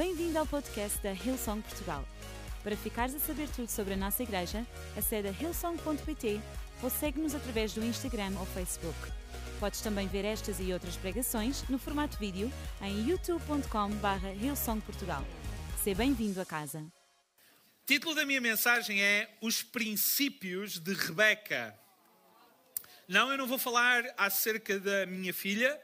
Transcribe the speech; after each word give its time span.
Bem-vindo 0.00 0.38
ao 0.38 0.46
podcast 0.46 0.98
da 1.02 1.12
Hillsong 1.12 1.60
Portugal. 1.60 2.08
Para 2.62 2.74
ficares 2.74 3.14
a 3.14 3.18
saber 3.18 3.50
tudo 3.50 3.68
sobre 3.68 3.92
a 3.92 3.96
nossa 3.98 4.22
igreja, 4.22 4.66
acede 4.96 5.28
a 5.28 5.30
hillsong.pt 5.30 6.40
ou 6.82 6.88
segue-nos 6.88 7.34
através 7.34 7.74
do 7.74 7.84
Instagram 7.84 8.32
ou 8.38 8.46
Facebook. 8.46 8.96
Podes 9.60 9.82
também 9.82 10.08
ver 10.08 10.24
estas 10.24 10.58
e 10.58 10.72
outras 10.72 10.96
pregações 10.96 11.68
no 11.68 11.78
formato 11.78 12.16
vídeo 12.16 12.50
em 12.80 13.10
youtube.com.br 13.10 14.26
hillsongportugal. 14.42 15.22
Seja 15.84 15.98
bem-vindo 15.98 16.40
a 16.40 16.46
casa. 16.46 16.78
O 16.78 17.86
título 17.86 18.14
da 18.14 18.24
minha 18.24 18.40
mensagem 18.40 19.02
é 19.02 19.28
Os 19.42 19.62
Princípios 19.62 20.78
de 20.78 20.94
Rebeca. 20.94 21.78
Não, 23.06 23.30
eu 23.30 23.36
não 23.36 23.46
vou 23.46 23.58
falar 23.58 24.02
acerca 24.16 24.80
da 24.80 25.04
minha 25.04 25.34
filha, 25.34 25.78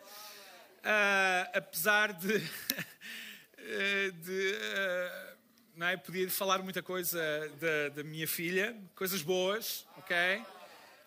uh, 0.78 1.50
apesar 1.52 2.14
de, 2.14 2.32
de 4.22 4.52
uh, 4.52 5.36
não 5.76 5.86
é? 5.86 5.96
podia 5.96 6.28
falar 6.30 6.62
muita 6.62 6.82
coisa 6.82 7.20
da, 7.60 7.90
da, 7.90 8.02
minha 8.02 8.26
filha, 8.26 8.76
coisas 8.94 9.22
boas, 9.22 9.86
ok? 9.98 10.16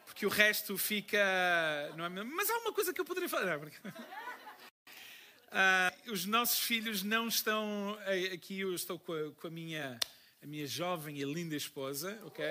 Porque 0.06 0.26
o 0.26 0.30
resto 0.30 0.78
fica, 0.78 1.20
não 1.96 2.06
é? 2.06 2.10
Mas 2.10 2.50
há 2.50 2.58
uma 2.60 2.74
coisa 2.74 2.94
que 2.94 3.02
eu 3.02 3.06
poderia 3.06 3.28
falar. 3.28 3.46
Não, 3.46 3.60
porque... 3.60 3.78
uh, 3.88 6.12
os 6.12 6.26
nossos 6.26 6.60
filhos 6.60 7.04
não 7.04 7.28
estão 7.28 7.98
aqui. 8.34 8.60
Eu 8.60 8.76
estou 8.76 9.00
com 9.00 9.14
a, 9.14 9.32
com 9.32 9.48
a 9.48 9.50
minha, 9.50 10.00
a 10.44 10.46
minha 10.46 10.68
jovem 10.68 11.18
e 11.18 11.24
linda 11.24 11.56
esposa, 11.56 12.20
ok? 12.26 12.46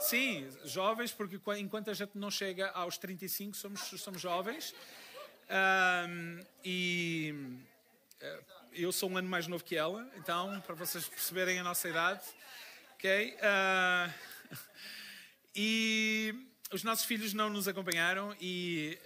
Sim, 0.00 0.48
jovens, 0.64 1.12
porque 1.12 1.38
enquanto 1.58 1.90
a 1.90 1.94
gente 1.94 2.16
não 2.16 2.30
chega 2.30 2.70
aos 2.70 2.96
35, 2.96 3.56
somos, 3.56 3.80
somos 3.80 4.20
jovens. 4.20 4.72
Um, 5.50 6.40
e 6.64 7.34
uh, 8.22 8.59
eu 8.72 8.92
sou 8.92 9.10
um 9.10 9.16
ano 9.16 9.28
mais 9.28 9.46
novo 9.46 9.64
que 9.64 9.76
ela, 9.76 10.10
então, 10.16 10.60
para 10.60 10.74
vocês 10.74 11.08
perceberem 11.08 11.58
a 11.58 11.64
nossa 11.64 11.88
idade. 11.88 12.24
Ok? 12.94 13.36
Uh, 13.36 14.14
e 15.54 16.34
os 16.72 16.84
nossos 16.84 17.04
filhos 17.04 17.32
não 17.34 17.50
nos 17.50 17.66
acompanharam 17.66 18.36
e 18.40 18.98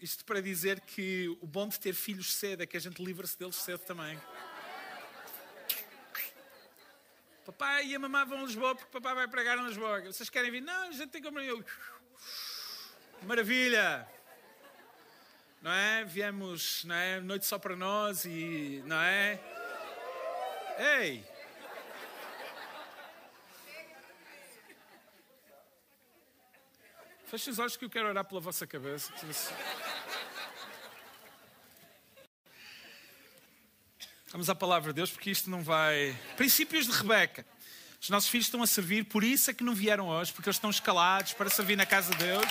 isto 0.00 0.24
para 0.24 0.40
dizer 0.40 0.80
que 0.80 1.28
o 1.40 1.46
bom 1.46 1.68
de 1.68 1.80
ter 1.80 1.94
filhos 1.94 2.34
cedo 2.34 2.62
é 2.62 2.66
que 2.66 2.76
a 2.76 2.80
gente 2.80 3.02
livra-se 3.02 3.38
deles 3.38 3.56
cedo 3.56 3.80
também. 3.80 4.18
Papai 7.44 7.86
e 7.86 7.94
a 7.94 7.98
mamãe 7.98 8.24
vão 8.26 8.40
a 8.40 8.42
Lisboa 8.42 8.74
porque 8.74 8.90
papai 8.90 9.14
vai 9.14 9.28
pregar 9.28 9.56
em 9.58 9.66
Lisboa. 9.66 10.00
Vocês 10.02 10.28
querem 10.28 10.50
vir? 10.50 10.60
Não, 10.60 10.88
a 10.88 10.92
gente 10.92 11.10
tem 11.10 11.22
como. 11.22 11.38
Maravilha! 13.22 14.15
Não 15.62 15.72
é? 15.72 16.04
Viemos, 16.04 16.84
não 16.84 16.94
é? 16.94 17.20
Noite 17.20 17.46
só 17.46 17.58
para 17.58 17.74
nós 17.74 18.24
e, 18.24 18.82
não 18.86 19.00
é? 19.00 19.40
Ei! 20.78 21.24
Feche 27.26 27.50
os 27.50 27.58
olhos 27.58 27.76
que 27.76 27.84
eu 27.84 27.90
quero 27.90 28.08
orar 28.08 28.24
pela 28.24 28.40
vossa 28.40 28.66
cabeça. 28.66 29.12
Vamos 34.30 34.48
à 34.48 34.54
palavra 34.54 34.92
de 34.92 34.96
Deus, 34.96 35.10
porque 35.10 35.30
isto 35.30 35.50
não 35.50 35.62
vai. 35.62 36.16
Princípios 36.36 36.86
de 36.86 36.92
Rebeca. 36.92 37.44
Os 38.00 38.10
nossos 38.10 38.28
filhos 38.28 38.46
estão 38.46 38.62
a 38.62 38.66
servir, 38.66 39.04
por 39.04 39.24
isso 39.24 39.50
é 39.50 39.54
que 39.54 39.64
não 39.64 39.74
vieram 39.74 40.08
hoje, 40.08 40.32
porque 40.32 40.48
eles 40.48 40.56
estão 40.56 40.70
escalados 40.70 41.32
para 41.32 41.50
servir 41.50 41.74
na 41.74 41.86
casa 41.86 42.12
de 42.14 42.24
Deus. 42.24 42.46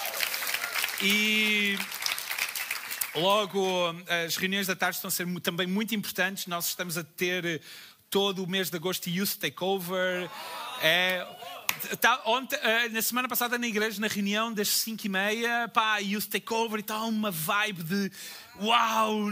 E 1.02 1.78
logo 3.16 3.66
as 4.25 4.35
reuniões 4.35 4.67
da 4.67 4.75
tarde 4.75 4.97
estão 4.97 5.08
a 5.08 5.11
ser 5.11 5.27
também 5.41 5.67
muito 5.67 5.95
importantes. 5.95 6.47
Nós 6.47 6.67
estamos 6.67 6.97
a 6.97 7.03
ter 7.03 7.61
todo 8.09 8.44
o 8.44 8.47
mês 8.47 8.69
de 8.69 8.77
agosto 8.77 9.09
Youth 9.09 9.35
Takeover. 9.39 10.30
É, 10.81 11.25
Tá, 11.99 12.21
ontem, 12.25 12.55
uh, 12.55 12.93
na 12.93 13.02
semana 13.02 13.27
passada 13.27 13.58
na 13.58 13.67
igreja, 13.67 13.99
na 13.99 14.08
reunião 14.08 14.52
das 14.53 14.70
5 14.70 15.05
e 15.05 15.09
meia, 15.09 15.67
pá, 15.67 15.98
youth 15.98 16.26
takeover 16.26 16.80
e 16.80 16.83
tal, 16.83 17.09
uma 17.09 17.30
vibe 17.30 17.83
de 17.83 18.11
uau, 18.61 19.30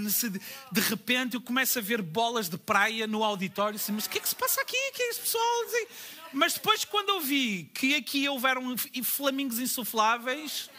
de, 0.72 0.82
repente 0.82 1.36
eu 1.36 1.42
começo 1.42 1.80
a 1.80 1.82
ver 1.82 2.02
bolas 2.02 2.50
de 2.50 2.58
praia 2.58 3.08
no 3.08 3.24
auditório, 3.24 3.78
assim, 3.78 3.94
mas 3.94 4.06
o 4.06 4.10
que 4.10 4.18
é 4.18 4.22
que 4.22 4.28
se 4.28 4.36
passa 4.36 4.62
aqui? 4.62 4.76
O 4.76 4.94
que 4.94 5.04
é 5.04 5.08
pessoal 5.14 5.64
assim? 5.66 5.86
Mas 6.34 6.54
depois 6.54 6.84
quando 6.84 7.10
eu 7.10 7.22
vi 7.22 7.72
que 7.74 7.96
aqui 7.96 8.28
houveram 8.28 8.76
flamingos 9.04 9.60
insufláveis, 9.60 10.70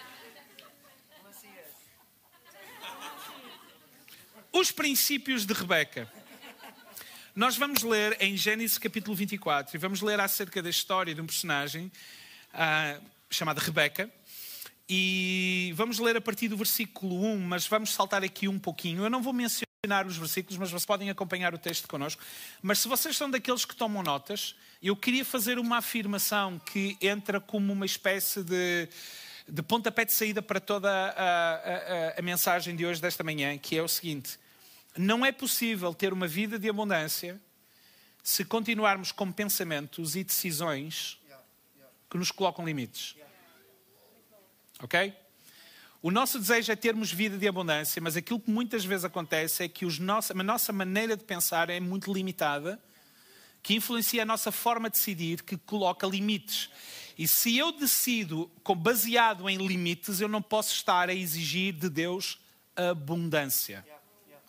os 4.54 4.70
princípios 4.70 5.44
de 5.44 5.52
Rebeca. 5.52 6.08
Nós 7.34 7.56
vamos 7.56 7.82
ler 7.82 8.16
em 8.20 8.36
Gênesis 8.36 8.78
capítulo 8.78 9.16
24 9.16 9.76
e 9.76 9.78
vamos 9.78 10.00
ler 10.00 10.20
acerca 10.20 10.62
da 10.62 10.70
história 10.70 11.12
de 11.12 11.20
um 11.20 11.26
personagem 11.26 11.90
uh, 12.54 13.04
chamado 13.28 13.58
Rebeca. 13.58 14.08
E 14.88 15.72
vamos 15.74 15.98
ler 15.98 16.16
a 16.16 16.20
partir 16.20 16.46
do 16.46 16.56
versículo 16.56 17.20
1, 17.24 17.40
mas 17.40 17.66
vamos 17.66 17.92
saltar 17.92 18.22
aqui 18.22 18.46
um 18.46 18.56
pouquinho. 18.56 19.02
Eu 19.02 19.10
não 19.10 19.20
vou 19.20 19.32
mencionar 19.32 20.06
os 20.06 20.16
versículos, 20.16 20.56
mas 20.56 20.70
vocês 20.70 20.86
podem 20.86 21.10
acompanhar 21.10 21.52
o 21.52 21.58
texto 21.58 21.88
connosco. 21.88 22.22
Mas 22.62 22.78
se 22.78 22.86
vocês 22.86 23.16
são 23.16 23.28
daqueles 23.28 23.64
que 23.64 23.74
tomam 23.74 24.04
notas, 24.04 24.54
eu 24.80 24.94
queria 24.94 25.24
fazer 25.24 25.58
uma 25.58 25.78
afirmação 25.78 26.60
que 26.60 26.96
entra 27.00 27.40
como 27.40 27.72
uma 27.72 27.86
espécie 27.86 28.44
de, 28.44 28.88
de 29.48 29.62
pontapé 29.64 30.04
de 30.04 30.12
saída 30.12 30.40
para 30.40 30.60
toda 30.60 30.88
a, 30.88 31.10
a, 31.10 32.10
a, 32.12 32.20
a 32.20 32.22
mensagem 32.22 32.76
de 32.76 32.86
hoje, 32.86 33.02
desta 33.02 33.24
manhã, 33.24 33.58
que 33.58 33.76
é 33.76 33.82
o 33.82 33.88
seguinte: 33.88 34.43
não 34.96 35.24
é 35.24 35.32
possível 35.32 35.92
ter 35.94 36.12
uma 36.12 36.26
vida 36.26 36.58
de 36.58 36.68
abundância 36.68 37.40
se 38.22 38.44
continuarmos 38.44 39.12
com 39.12 39.30
pensamentos 39.30 40.16
e 40.16 40.24
decisões 40.24 41.20
que 42.08 42.16
nos 42.16 42.30
colocam 42.30 42.64
limites. 42.64 43.16
Ok? 44.82 45.14
O 46.00 46.10
nosso 46.10 46.38
desejo 46.38 46.70
é 46.70 46.76
termos 46.76 47.10
vida 47.10 47.38
de 47.38 47.48
abundância, 47.48 48.00
mas 48.00 48.16
aquilo 48.16 48.38
que 48.38 48.50
muitas 48.50 48.84
vezes 48.84 49.06
acontece 49.06 49.64
é 49.64 49.68
que 49.68 49.86
nosso, 49.98 50.32
a 50.32 50.42
nossa 50.42 50.72
maneira 50.72 51.16
de 51.16 51.24
pensar 51.24 51.70
é 51.70 51.80
muito 51.80 52.12
limitada, 52.12 52.78
que 53.62 53.74
influencia 53.74 54.22
a 54.22 54.26
nossa 54.26 54.52
forma 54.52 54.90
de 54.90 54.98
decidir, 54.98 55.42
que 55.42 55.56
coloca 55.56 56.06
limites. 56.06 56.68
E 57.16 57.26
se 57.26 57.56
eu 57.56 57.72
decido 57.72 58.50
baseado 58.76 59.48
em 59.48 59.56
limites, 59.56 60.20
eu 60.20 60.28
não 60.28 60.42
posso 60.42 60.74
estar 60.74 61.08
a 61.08 61.14
exigir 61.14 61.72
de 61.72 61.88
Deus 61.88 62.38
abundância. 62.76 63.82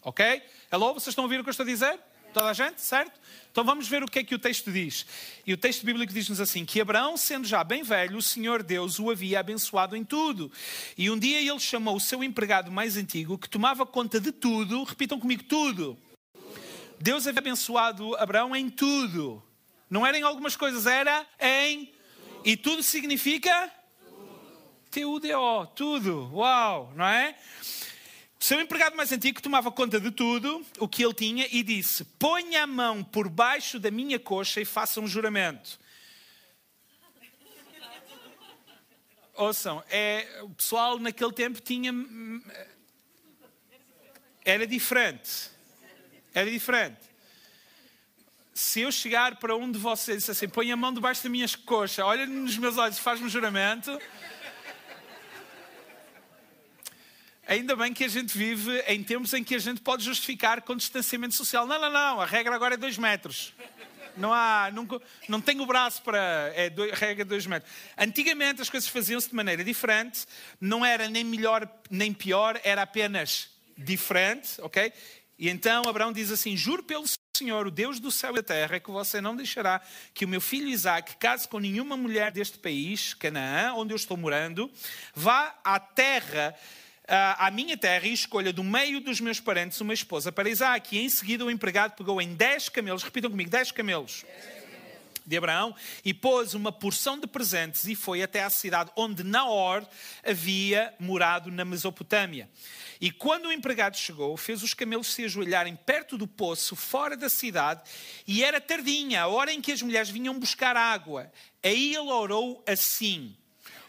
Ok? 0.05 0.23
Hello, 0.71 0.93
vocês 0.93 1.07
estão 1.07 1.23
a 1.23 1.25
ouvir 1.25 1.39
o 1.39 1.43
que 1.43 1.49
eu 1.49 1.51
estou 1.51 1.63
a 1.63 1.67
dizer? 1.67 1.99
Toda 2.31 2.45
a 2.45 2.53
gente, 2.53 2.79
certo? 2.79 3.19
Então 3.51 3.63
vamos 3.63 3.88
ver 3.88 4.03
o 4.03 4.05
que 4.05 4.19
é 4.19 4.23
que 4.23 4.35
o 4.35 4.39
texto 4.39 4.71
diz. 4.71 5.03
E 5.47 5.51
o 5.51 5.57
texto 5.57 5.83
bíblico 5.83 6.13
diz-nos 6.13 6.39
assim: 6.39 6.63
que 6.63 6.79
Abraão, 6.79 7.17
sendo 7.17 7.47
já 7.47 7.63
bem 7.63 7.81
velho, 7.81 8.19
o 8.19 8.21
Senhor 8.21 8.61
Deus 8.61 8.99
o 8.99 9.09
havia 9.09 9.39
abençoado 9.39 9.95
em 9.95 10.03
tudo. 10.03 10.51
E 10.95 11.09
um 11.09 11.17
dia 11.17 11.39
ele 11.39 11.59
chamou 11.59 11.95
o 11.95 11.99
seu 11.99 12.23
empregado 12.23 12.71
mais 12.71 12.97
antigo, 12.97 13.35
que 13.35 13.49
tomava 13.49 13.83
conta 13.83 14.19
de 14.19 14.31
tudo, 14.31 14.83
repitam 14.83 15.19
comigo, 15.19 15.41
tudo. 15.41 15.97
Deus 16.99 17.25
havia 17.25 17.39
abençoado 17.39 18.16
Abraão 18.17 18.55
em 18.55 18.69
tudo. 18.69 19.41
Não 19.89 20.05
era 20.05 20.16
em 20.19 20.22
algumas 20.22 20.55
coisas, 20.55 20.85
era 20.85 21.25
em. 21.39 21.91
E 22.43 22.55
tudo 22.55 22.83
significa? 22.83 23.72
T-U-D-O, 24.91 25.66
tudo. 25.66 26.29
Uau, 26.31 26.93
não 26.95 27.05
é? 27.05 27.35
Seu 28.45 28.61
empregado 28.61 28.95
mais 28.95 29.11
antigo 29.11 29.41
tomava 29.41 29.72
conta 29.72 30.00
de 30.00 30.11
tudo 30.11 30.63
o 30.78 30.88
que 30.88 31.03
ele 31.03 31.16
tinha 31.16 31.47
e 31.51 31.63
disse: 31.63 32.06
Ponha 32.19 32.61
a 32.61 32.67
mão 32.67 33.03
por 33.03 33.28
baixo 33.28 33.79
da 33.79 33.89
minha 33.89 34.19
coxa 34.19 34.61
e 34.61 34.66
faça 34.66 35.01
um 35.01 35.07
juramento. 35.07 35.79
Ouçam, 39.34 39.84
é, 39.89 40.41
o 40.44 40.50
pessoal 40.51 41.00
naquele 41.00 41.34
tempo 41.34 41.59
tinha. 41.59 41.91
Era 44.45 44.67
diferente. 44.67 45.50
Era 46.31 46.51
diferente. 46.51 47.00
Se 48.53 48.81
eu 48.81 48.91
chegar 48.91 49.37
para 49.37 49.55
um 49.55 49.72
de 49.72 49.79
vocês 49.79 50.17
e 50.17 50.19
disser 50.19 50.34
assim: 50.34 50.47
põe 50.47 50.72
a 50.72 50.78
mão 50.78 50.93
debaixo 50.93 51.23
da 51.23 51.29
minha 51.29 51.47
coxa, 51.66 52.05
olha 52.05 52.28
nos 52.28 52.59
meus 52.59 52.78
olhos 52.78 52.99
e 52.99 53.02
faz-me 53.02 53.25
um 53.25 53.29
juramento 53.29 53.99
Ainda 57.47 57.75
bem 57.75 57.93
que 57.93 58.03
a 58.03 58.07
gente 58.07 58.35
vive 58.35 58.79
em 58.87 59.03
tempos 59.03 59.31
em 59.33 59.43
que 59.43 59.53
a 59.53 59.59
gente 59.59 59.79
pode 59.79 60.03
justificar 60.03 60.63
com 60.63 60.75
distanciamento 60.75 61.35
social. 61.35 61.67
Não, 61.67 61.79
não, 61.79 61.91
não, 61.91 62.19
a 62.19 62.25
regra 62.25 62.55
agora 62.55 62.73
é 62.73 62.77
dois 62.77 62.97
metros. 62.97 63.53
Não 64.17 64.33
há, 64.33 64.71
não, 64.73 64.87
não 65.27 65.39
tenho 65.39 65.61
o 65.61 65.65
braço 65.65 66.01
para. 66.01 66.51
É 66.55 66.71
dois, 66.71 66.91
regra 66.97 67.23
de 67.23 67.29
dois 67.29 67.45
metros. 67.45 67.71
Antigamente 67.95 68.61
as 68.61 68.69
coisas 68.69 68.89
faziam-se 68.89 69.29
de 69.29 69.35
maneira 69.35 69.63
diferente, 69.63 70.25
não 70.59 70.83
era 70.83 71.07
nem 71.07 71.23
melhor 71.23 71.69
nem 71.89 72.11
pior, 72.11 72.59
era 72.63 72.81
apenas 72.81 73.49
diferente, 73.77 74.59
ok? 74.61 74.91
E 75.37 75.47
então 75.47 75.83
Abraão 75.87 76.11
diz 76.11 76.31
assim: 76.31 76.57
Juro 76.57 76.81
pelo 76.81 77.05
Senhor, 77.37 77.67
o 77.67 77.71
Deus 77.71 77.99
do 77.99 78.09
céu 78.09 78.31
e 78.31 78.35
da 78.37 78.43
terra, 78.43 78.79
que 78.79 78.89
você 78.89 79.21
não 79.21 79.35
deixará 79.35 79.81
que 80.15 80.25
o 80.25 80.27
meu 80.27 80.41
filho 80.41 80.67
Isaac 80.67 81.17
case 81.17 81.47
com 81.47 81.59
nenhuma 81.59 81.95
mulher 81.95 82.31
deste 82.31 82.57
país, 82.57 83.13
Canaã, 83.13 83.73
onde 83.73 83.93
eu 83.93 83.97
estou 83.97 84.17
morando, 84.17 84.71
vá 85.13 85.53
à 85.63 85.79
terra 85.79 86.55
à 87.07 87.49
minha 87.52 87.78
terra 87.78 88.07
e 88.07 88.13
escolha 88.13 88.52
do 88.52 88.63
meio 88.63 88.99
dos 88.99 89.19
meus 89.19 89.40
parentes 89.40 89.79
uma 89.81 89.93
esposa 89.93 90.31
para 90.31 90.49
Isaac. 90.49 90.96
E 90.96 90.99
em 90.99 91.09
seguida 91.09 91.46
o 91.46 91.52
empregado 91.52 91.96
pegou 91.96 92.22
em 92.22 92.34
dez 92.34 92.69
camelos, 92.69 93.03
repitam 93.03 93.29
comigo, 93.29 93.49
dez 93.49 93.72
camelos 93.72 94.25
de 95.25 95.37
Abraão 95.37 95.75
e 96.03 96.13
pôs 96.13 96.53
uma 96.53 96.72
porção 96.72 97.19
de 97.19 97.28
presentes 97.28 97.85
e 97.85 97.96
foi 97.96 98.22
até 98.22 98.43
à 98.43 98.49
cidade 98.49 98.91
onde 98.96 99.23
Naor 99.23 99.85
havia 100.23 100.93
morado 100.99 101.52
na 101.52 101.66
Mesopotâmia. 101.66 102.49
E 103.02 103.11
quando 103.11 103.47
o 103.47 103.52
empregado 103.52 103.97
chegou, 103.97 104.37
fez 104.37 104.63
os 104.63 104.73
camelos 104.73 105.13
se 105.13 105.25
ajoelharem 105.25 105.75
perto 105.75 106.17
do 106.17 106.28
poço, 106.28 106.75
fora 106.75 107.17
da 107.17 107.29
cidade, 107.29 107.84
e 108.25 108.43
era 108.43 108.61
tardinha, 108.61 109.23
a 109.23 109.28
hora 109.28 109.52
em 109.52 109.61
que 109.61 109.72
as 109.72 109.81
mulheres 109.81 110.09
vinham 110.09 110.40
buscar 110.40 110.78
água. 110.78 111.31
Aí 111.63 111.96
ele 111.96 112.11
orou 112.11 112.63
assim: 112.67 113.35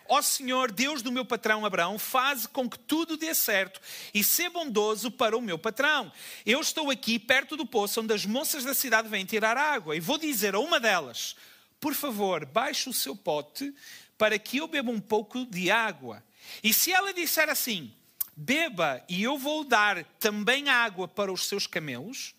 Ó 0.09 0.23
Senhor, 0.23 0.71
Deus 0.71 1.03
do 1.03 1.13
meu 1.13 1.25
patrão 1.25 1.65
Abraão, 1.65 1.99
faz 1.99 2.47
com 2.47 2.69
que 2.69 2.79
tudo 2.79 3.17
dê 3.17 3.35
certo 3.35 3.81
e 4.15 4.23
ser 4.23 4.51
bondoso 4.51 5.11
para 5.11 5.37
o 5.37 5.41
meu 5.41 5.59
patrão. 5.59 6.13
Eu 6.45 6.61
estou 6.61 6.91
aqui 6.91 7.19
perto 7.19 7.57
do 7.57 7.67
poço 7.67 8.01
onde 8.01 8.15
as 8.15 8.25
moças 8.25 8.65
da 8.65 8.75
cidade 8.75 9.09
vêm 9.09 9.25
tirar 9.25 9.57
água 9.57 9.97
e 9.97 10.01
vou 10.01 10.19
dizer 10.19 10.55
a 10.55 10.61
uma 10.61 10.79
delas: 10.79 11.37
Por 11.81 11.95
favor, 11.95 12.45
baixe 12.47 12.89
o 12.89 12.95
seu 12.95 13.17
pote 13.17 13.75
para 14.17 14.39
que 14.39 14.59
eu 14.59 14.69
beba 14.69 14.91
um 14.91 15.01
pouco 15.01 15.45
de 15.47 15.71
água. 15.71 16.23
E 16.63 16.73
se 16.73 16.93
ela 16.93 17.13
disser 17.13 17.49
assim: 17.49 17.93
Beba 18.37 19.03
e 19.09 19.23
eu 19.23 19.39
vou 19.39 19.65
dar 19.65 20.05
também 20.19 20.69
água 20.69 21.09
para 21.09 21.33
os 21.33 21.47
seus 21.47 21.67
camelos, 21.67 22.35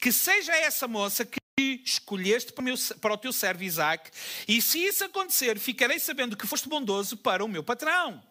que 0.00 0.12
seja 0.12 0.56
essa 0.56 0.86
moça 0.86 1.24
que 1.24 1.38
escolheste 1.84 2.52
para 2.52 2.62
o, 2.62 2.64
meu, 2.64 2.74
para 3.00 3.14
o 3.14 3.18
teu 3.18 3.32
servo 3.32 3.64
Isaac, 3.64 4.10
e 4.46 4.62
se 4.62 4.78
isso 4.78 5.04
acontecer, 5.04 5.58
ficarei 5.58 5.98
sabendo 5.98 6.36
que 6.36 6.46
foste 6.46 6.68
bondoso 6.68 7.16
para 7.16 7.44
o 7.44 7.48
meu 7.48 7.62
patrão. 7.62 8.22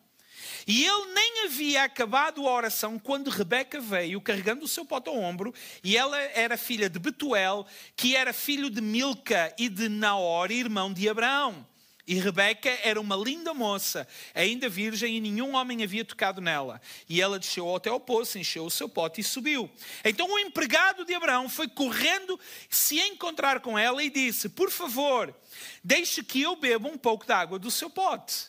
E 0.66 0.86
ele 0.86 1.14
nem 1.14 1.46
havia 1.46 1.84
acabado 1.84 2.46
a 2.46 2.52
oração 2.52 3.00
quando 3.00 3.30
Rebeca 3.30 3.80
veio 3.80 4.20
carregando 4.20 4.66
o 4.66 4.68
seu 4.68 4.86
pote 4.86 5.10
ao 5.10 5.18
ombro, 5.18 5.54
e 5.84 5.96
ela 5.96 6.20
era 6.20 6.58
filha 6.58 6.90
de 6.90 7.00
Betuel, 7.00 7.66
que 7.96 8.16
era 8.16 8.34
filho 8.34 8.70
de 8.70 8.82
Milca 8.82 9.54
e 9.58 9.70
de 9.70 9.88
Naor, 9.88 10.52
irmão 10.52 10.92
de 10.92 11.08
Abraão. 11.08 11.66
E 12.08 12.16
Rebeca 12.16 12.70
era 12.84 13.02
uma 13.02 13.18
linda 13.18 13.54
moça, 13.54 14.08
ainda 14.34 14.70
virgem, 14.70 15.18
e 15.18 15.20
nenhum 15.20 15.56
homem 15.56 15.84
havia 15.84 16.06
tocado 16.06 16.40
nela. 16.40 16.82
E 17.10 17.22
ela 17.22 17.38
desceu 17.38 17.76
até 17.76 17.90
ao 17.90 18.00
poço, 18.00 18.40
encheu 18.40 18.66
o 18.66 18.72
seu 18.72 18.88
pote 18.88 19.20
e 19.20 19.24
subiu. 19.26 19.70
Então 20.06 20.26
o 20.32 20.40
empregado 20.40 21.04
de 21.04 21.14
Abraão 21.14 21.50
foi 21.50 21.68
correndo 21.68 22.40
se 22.70 22.98
encontrar 22.98 23.60
com 23.60 23.78
ela 23.78 24.02
e 24.02 24.10
disse: 24.10 24.48
Por 24.48 24.72
favor, 24.72 25.36
deixe 25.84 26.24
que 26.24 26.42
eu 26.42 26.56
beba 26.56 26.88
um 26.88 26.98
pouco 26.98 27.26
da 27.26 27.38
água 27.38 27.60
do 27.60 27.70
seu 27.70 27.90
pote. 27.90 28.48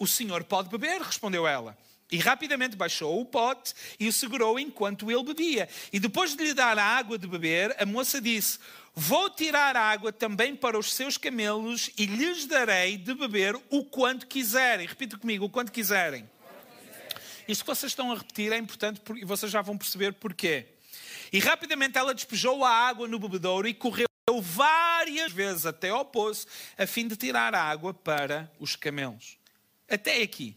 O 0.00 0.06
senhor 0.06 0.42
pode 0.42 0.68
beber, 0.68 1.00
respondeu 1.00 1.46
ela. 1.46 1.78
E 2.10 2.18
rapidamente 2.18 2.76
baixou 2.76 3.20
o 3.20 3.24
pote 3.24 3.74
e 3.98 4.06
o 4.06 4.12
segurou 4.12 4.58
enquanto 4.60 5.10
ele 5.10 5.24
bebia. 5.24 5.68
E 5.92 5.98
depois 5.98 6.36
de 6.36 6.44
lhe 6.44 6.54
dar 6.54 6.78
a 6.78 6.84
água 6.84 7.18
de 7.18 7.26
beber, 7.26 7.74
a 7.78 7.84
moça 7.84 8.20
disse: 8.20 8.58
Vou 8.94 9.28
tirar 9.28 9.76
água 9.76 10.12
também 10.12 10.54
para 10.54 10.78
os 10.78 10.94
seus 10.94 11.18
camelos 11.18 11.90
e 11.98 12.06
lhes 12.06 12.46
darei 12.46 12.96
de 12.96 13.12
beber 13.12 13.60
o 13.70 13.84
quanto 13.84 14.26
quiserem. 14.26 14.86
Repita 14.86 15.18
comigo, 15.18 15.44
o 15.44 15.50
quanto 15.50 15.72
quiserem. 15.72 16.28
Isto 17.48 17.64
que 17.64 17.74
vocês 17.74 17.92
estão 17.92 18.10
a 18.12 18.16
repetir 18.16 18.52
é 18.52 18.56
importante 18.56 19.00
e 19.16 19.24
vocês 19.24 19.50
já 19.50 19.60
vão 19.60 19.76
perceber 19.76 20.12
porquê. 20.14 20.66
E 21.32 21.40
rapidamente 21.40 21.98
ela 21.98 22.14
despejou 22.14 22.64
a 22.64 22.70
água 22.70 23.08
no 23.08 23.18
bebedouro 23.18 23.66
e 23.66 23.74
correu 23.74 24.06
várias 24.40 25.32
vezes 25.32 25.66
até 25.66 25.90
ao 25.90 26.04
poço 26.04 26.46
a 26.78 26.86
fim 26.86 27.06
de 27.06 27.16
tirar 27.16 27.54
a 27.54 27.62
água 27.62 27.92
para 27.92 28.50
os 28.58 28.76
camelos. 28.76 29.36
Até 29.88 30.22
aqui. 30.22 30.56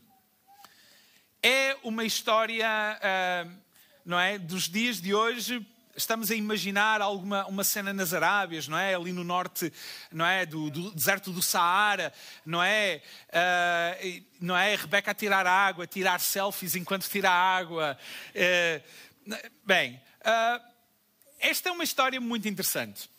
É 1.41 1.77
uma 1.83 2.03
história, 2.03 2.67
uh, 2.67 3.51
não 4.03 4.19
é, 4.19 4.37
dos 4.37 4.67
dias 4.67 4.99
de 4.99 5.13
hoje 5.13 5.65
estamos 5.95 6.31
a 6.31 6.35
imaginar 6.35 7.01
alguma 7.01 7.45
uma 7.45 7.63
cena 7.63 7.93
nas 7.93 8.13
Arábias, 8.13 8.67
não 8.67 8.77
é? 8.77 8.93
Ali 8.93 9.13
no 9.13 9.23
norte, 9.23 9.71
não 10.11 10.25
é? 10.25 10.45
Do, 10.45 10.69
do 10.69 10.91
deserto 10.91 11.31
do 11.31 11.41
Saara, 11.41 12.11
não 12.45 12.61
é? 12.61 13.01
Uh, 13.29 14.23
não 14.41 14.57
é? 14.57 14.75
Rebeca 14.75 15.11
a 15.11 15.13
tirar 15.13 15.47
água, 15.47 15.85
a 15.85 15.87
tirar 15.87 16.19
selfies 16.19 16.75
enquanto 16.75 17.07
tira 17.09 17.29
água. 17.29 17.97
Uh, 18.35 19.35
bem, 19.65 20.01
uh, 20.21 20.61
esta 21.39 21.69
é 21.69 21.71
uma 21.71 21.85
história 21.85 22.19
muito 22.19 22.49
interessante. 22.49 23.09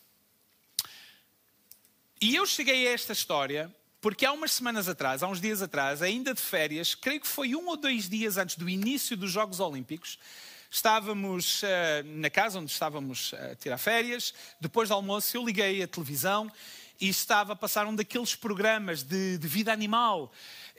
E 2.21 2.35
eu 2.35 2.45
cheguei 2.45 2.87
a 2.87 2.91
esta 2.91 3.13
história 3.13 3.73
porque 4.01 4.25
há 4.25 4.33
umas 4.33 4.51
semanas 4.51 4.89
atrás, 4.89 5.23
há 5.23 5.27
uns 5.27 5.39
dias 5.39 5.61
atrás, 5.61 6.01
ainda 6.01 6.33
de 6.33 6.41
férias, 6.41 6.95
creio 6.95 7.21
que 7.21 7.27
foi 7.27 7.55
um 7.55 7.67
ou 7.67 7.77
dois 7.77 8.09
dias 8.09 8.37
antes 8.37 8.57
do 8.57 8.67
início 8.67 9.15
dos 9.15 9.31
Jogos 9.31 9.59
Olímpicos, 9.59 10.17
Estávamos 10.73 11.63
uh, 11.63 11.67
na 12.05 12.29
casa 12.29 12.57
onde 12.57 12.71
estávamos 12.71 13.33
a 13.33 13.55
tirar 13.55 13.77
férias. 13.77 14.33
Depois 14.57 14.87
do 14.87 14.95
almoço, 14.95 15.35
eu 15.35 15.43
liguei 15.43 15.83
a 15.83 15.87
televisão 15.87 16.49
e 16.97 17.09
estava 17.09 17.51
a 17.51 17.55
passar 17.57 17.85
um 17.85 17.93
daqueles 17.93 18.35
programas 18.35 19.03
de, 19.03 19.37
de 19.37 19.47
vida 19.49 19.73
animal. 19.73 20.31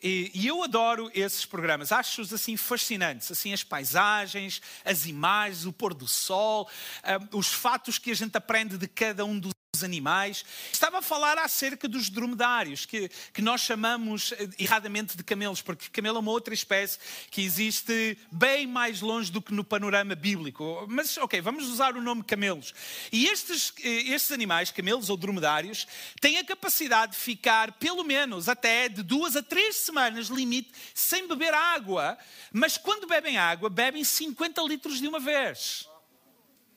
E, 0.03 0.31
e, 0.35 0.47
eu 0.47 0.63
adoro 0.63 1.11
esses 1.15 1.45
programas, 1.45 1.93
acho-os 1.93 2.33
assim 2.33 2.57
fascinantes, 2.57 3.31
assim 3.31 3.53
as 3.53 3.63
paisagens, 3.63 4.63
as 4.83 5.05
imagens, 5.05 5.67
o 5.67 5.73
pôr 5.75 5.93
do 5.93 6.09
sol, 6.09 6.69
uh, 7.05 7.37
os 7.37 7.49
fatos 7.49 7.99
que 7.99 8.11
a 8.11 8.15
gente 8.15 8.35
aprende 8.35 8.79
de 8.79 8.89
cada 8.89 9.27
um 9.27 9.39
dos 9.39 9.53
animais. 9.83 10.45
Estava 10.73 10.99
a 10.99 11.03
falar 11.03 11.39
acerca 11.39 11.89
dos 11.89 12.11
dromedários, 12.11 12.87
que, 12.87 13.09
que 13.33 13.43
nós 13.43 13.61
chamamos 13.61 14.33
eh, 14.33 14.49
erradamente 14.59 15.17
de 15.17 15.25
camelos, 15.25 15.63
porque 15.63 15.89
camelo 15.91 16.17
é 16.19 16.21
uma 16.21 16.31
outra 16.31 16.55
espécie 16.55 16.99
que 17.31 17.43
existe 17.43 18.19
bem 18.31 18.67
mais 18.67 19.01
longe 19.01 19.31
do 19.31 19.41
que 19.43 19.55
no 19.55 19.65
panorama 19.65 20.15
bíblico. 20.15 20.87
Mas, 20.89 21.17
ok, 21.17 21.41
vamos 21.41 21.69
usar 21.69 21.97
o 21.97 22.03
nome 22.03 22.23
camelos. 22.23 22.75
E 23.11 23.27
estes, 23.27 23.73
eh, 23.83 24.13
estes 24.13 24.33
animais, 24.33 24.71
camelos 24.71 25.11
ou 25.11 25.17
dromedários, 25.17 25.87
têm 26.21 26.39
a 26.39 26.45
capacidade 26.45 27.13
de 27.13 27.19
ficar 27.19 27.73
pelo 27.73 28.05
menos 28.05 28.49
até 28.49 28.89
de 28.89 29.03
duas 29.03 29.37
a 29.37 29.43
três 29.43 29.77
semanas, 29.77 30.29
limite, 30.29 30.73
sem 30.95 31.27
beber 31.27 31.55
água. 31.55 32.19
Mas 32.53 32.77
quando 32.77 33.07
bebem 33.07 33.39
água, 33.39 33.69
bebem 33.69 34.05
50 34.05 34.63
litros 34.63 35.01
de 35.01 35.09
uma 35.09 35.21
vez. 35.21 35.89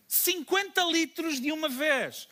50 0.07 0.83
litros 0.85 1.39
de 1.39 1.51
uma 1.51 1.69
vez. 1.69 2.27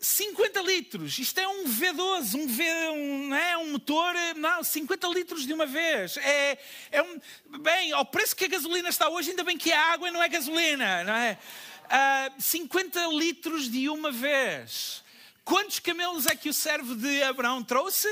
50 0.00 0.60
litros, 0.62 1.18
isto 1.18 1.38
é 1.40 1.48
um 1.48 1.64
V12, 1.64 2.34
um, 2.36 2.46
v, 2.46 2.64
um, 2.90 3.34
é, 3.34 3.58
um 3.58 3.72
motor, 3.72 4.14
não, 4.36 4.62
50 4.62 5.08
litros 5.08 5.46
de 5.46 5.52
uma 5.52 5.66
vez. 5.66 6.16
É, 6.18 6.58
é 6.92 7.02
um, 7.02 7.20
bem, 7.60 7.92
ao 7.92 8.04
preço 8.04 8.36
que 8.36 8.44
a 8.44 8.48
gasolina 8.48 8.88
está 8.88 9.08
hoje, 9.08 9.30
ainda 9.30 9.42
bem 9.42 9.58
que 9.58 9.72
é 9.72 9.76
água 9.76 10.08
e 10.08 10.12
não 10.12 10.22
é 10.22 10.28
gasolina, 10.28 11.02
não 11.02 11.14
é? 11.14 11.32
Uh, 11.32 11.88
ah, 11.90 12.30
50 12.38 13.06
litros 13.08 13.68
de 13.68 13.88
uma 13.88 14.12
vez. 14.12 15.02
Quantos 15.44 15.80
camelos 15.80 16.26
é 16.26 16.36
que 16.36 16.48
o 16.48 16.54
servo 16.54 16.94
de 16.94 17.22
Abraão 17.22 17.64
trouxe? 17.64 18.08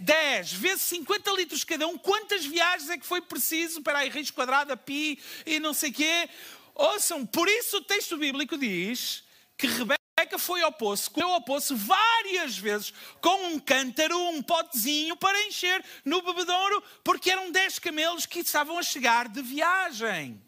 10 0.00 0.52
vezes 0.54 0.82
50 0.82 1.30
litros 1.32 1.62
cada 1.62 1.86
um. 1.86 1.96
Quantas 1.96 2.44
viagens 2.44 2.90
é 2.90 2.98
que 2.98 3.06
foi 3.06 3.20
preciso 3.20 3.82
para 3.82 4.00
aí, 4.00 4.08
raiz 4.08 4.30
quadrada, 4.30 4.76
pi 4.76 5.18
e 5.44 5.60
não 5.60 5.72
sei 5.72 5.90
o 5.90 5.94
quê? 5.94 6.28
Ouçam, 6.74 7.24
por 7.24 7.48
isso 7.48 7.78
o 7.78 7.82
texto 7.82 8.16
bíblico 8.16 8.58
diz 8.58 9.22
que 9.56 9.66
Rebeca 9.66 10.05
Rebeca 10.26 10.38
foi 10.40 10.60
ao 10.60 10.72
poço, 10.72 11.08
comeu 11.10 11.30
ao 11.30 11.40
poço 11.40 11.76
várias 11.76 12.58
vezes 12.58 12.92
com 13.20 13.46
um 13.46 13.60
cântaro, 13.60 14.18
um 14.30 14.42
potezinho 14.42 15.16
para 15.16 15.40
encher 15.46 15.84
no 16.04 16.20
bebedouro, 16.20 16.82
porque 17.04 17.30
eram 17.30 17.52
dez 17.52 17.78
camelos 17.78 18.26
que 18.26 18.40
estavam 18.40 18.76
a 18.76 18.82
chegar 18.82 19.28
de 19.28 19.40
viagem. 19.40 20.42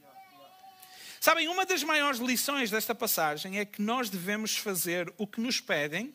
Sabem, 1.20 1.47
uma 1.47 1.64
das 1.64 1.85
maiores 1.85 2.18
lições 2.18 2.73
desta 2.73 2.92
passagem 2.92 3.61
é 3.61 3.64
que 3.64 3.80
nós 3.80 4.11
devemos 4.11 4.56
fazer 4.56 5.12
o 5.16 5.28
que 5.28 5.40
nos 5.40 5.61
pedem 5.61 6.12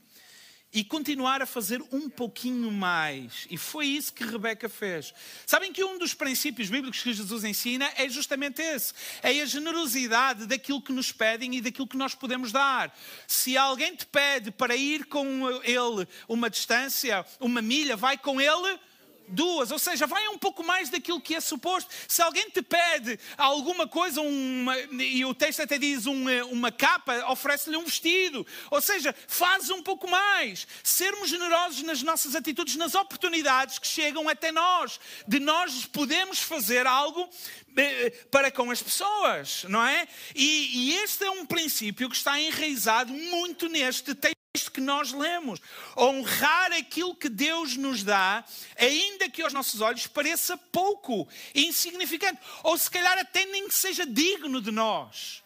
e 0.74 0.84
continuar 0.84 1.42
a 1.42 1.46
fazer 1.46 1.84
um 1.92 2.10
pouquinho 2.10 2.72
mais. 2.72 3.46
E 3.50 3.58
foi 3.58 3.86
isso 3.86 4.14
que 4.14 4.24
Rebeca 4.24 4.68
fez. 4.68 5.14
Sabem 5.46 5.72
que 5.72 5.84
um 5.84 6.00
dos 6.00 6.14
princípios 6.14 6.70
bíblicos 6.70 7.02
que 7.02 7.14
Jesus 7.14 7.44
ensina 7.44 7.92
é 7.96 8.10
justamente 8.10 8.62
esse: 8.62 8.94
é 9.22 9.42
a 9.42 9.46
generosidade 9.46 10.48
daquilo 10.48 10.82
que 10.82 10.92
nos 10.92 11.12
pedem 11.12 11.56
e 11.56 11.62
daquilo 11.62 11.88
que 11.88 11.98
nós 11.98 12.16
podemos 12.16 12.52
dar. 12.52 12.96
Se 13.28 13.56
alguém 13.58 13.96
te 13.96 14.06
pede 14.06 14.52
para 14.52 14.76
ir 14.76 15.06
com 15.06 15.50
ele 15.64 16.08
uma 16.28 16.50
distância, 16.50 17.26
uma 17.40 17.62
milha, 17.62 17.96
vai 17.96 18.18
com 18.18 18.42
ele 18.42 18.80
duas, 19.28 19.72
ou 19.72 19.80
seja, 19.80 20.06
vai 20.06 20.28
um 20.28 20.38
pouco 20.38 20.64
mais 20.64 20.90
daquilo 20.90 21.22
que 21.22 21.36
é 21.36 21.42
suposto. 21.42 21.90
Se 22.08 22.22
alguém 22.22 22.50
te 22.50 22.62
pede 22.62 23.20
alguma 23.38 23.88
coisa, 23.88 24.22
uma, 24.22 24.78
e 24.80 25.24
o 25.26 25.34
texto 25.34 25.62
até 25.62 25.78
diz 25.78 26.06
uma, 26.06 26.44
uma 26.46 26.72
capa, 26.72 27.32
oferece-lhe 27.32 27.78
um 27.78 27.86
vestido. 27.86 28.46
Ou 28.70 28.82
seja, 28.82 29.16
faz 29.28 29.70
um 29.70 29.82
pouco 29.82 30.10
mais. 30.10 30.68
Sermos 30.84 31.30
generosos 31.30 31.84
nas 31.84 32.02
nossas 32.02 32.36
atitudes, 32.36 32.76
nas 32.76 32.96
oportunidades 32.96 33.80
que 33.80 33.88
chegam 33.88 34.28
até 34.30 34.52
nós, 34.52 35.00
de 35.28 35.40
nós 35.40 35.86
podemos 35.86 36.40
fazer 36.40 36.86
algo 36.86 37.30
eh, 37.78 38.12
para 38.30 38.52
com 38.52 38.70
as 38.70 38.82
pessoas, 38.82 39.64
não 39.68 39.84
é? 39.86 40.08
E, 40.36 40.92
e 40.92 40.98
este 40.98 41.24
é 41.24 41.32
um 41.32 41.46
princípio 41.46 42.10
que 42.10 42.16
está 42.16 42.40
enraizado 42.40 43.14
muito 43.14 43.68
neste 43.68 44.14
texto 44.14 44.43
texto 44.54 44.72
que 44.72 44.82
nós 44.82 45.12
lemos. 45.12 45.60
Honrar 45.98 46.72
aquilo 46.74 47.16
que 47.16 47.28
Deus 47.28 47.76
nos 47.76 48.04
dá, 48.04 48.46
ainda 48.78 49.28
que 49.28 49.42
aos 49.42 49.52
nossos 49.52 49.82
olhos 49.82 50.06
pareça 50.06 50.56
pouco, 50.56 51.28
insignificante, 51.56 52.40
ou 52.62 52.78
se 52.78 52.90
calhar 52.90 53.18
até 53.18 53.46
nem 53.48 53.68
que 53.68 53.74
seja 53.74 54.06
digno 54.06 54.62
de 54.62 54.70
nós. 54.70 55.42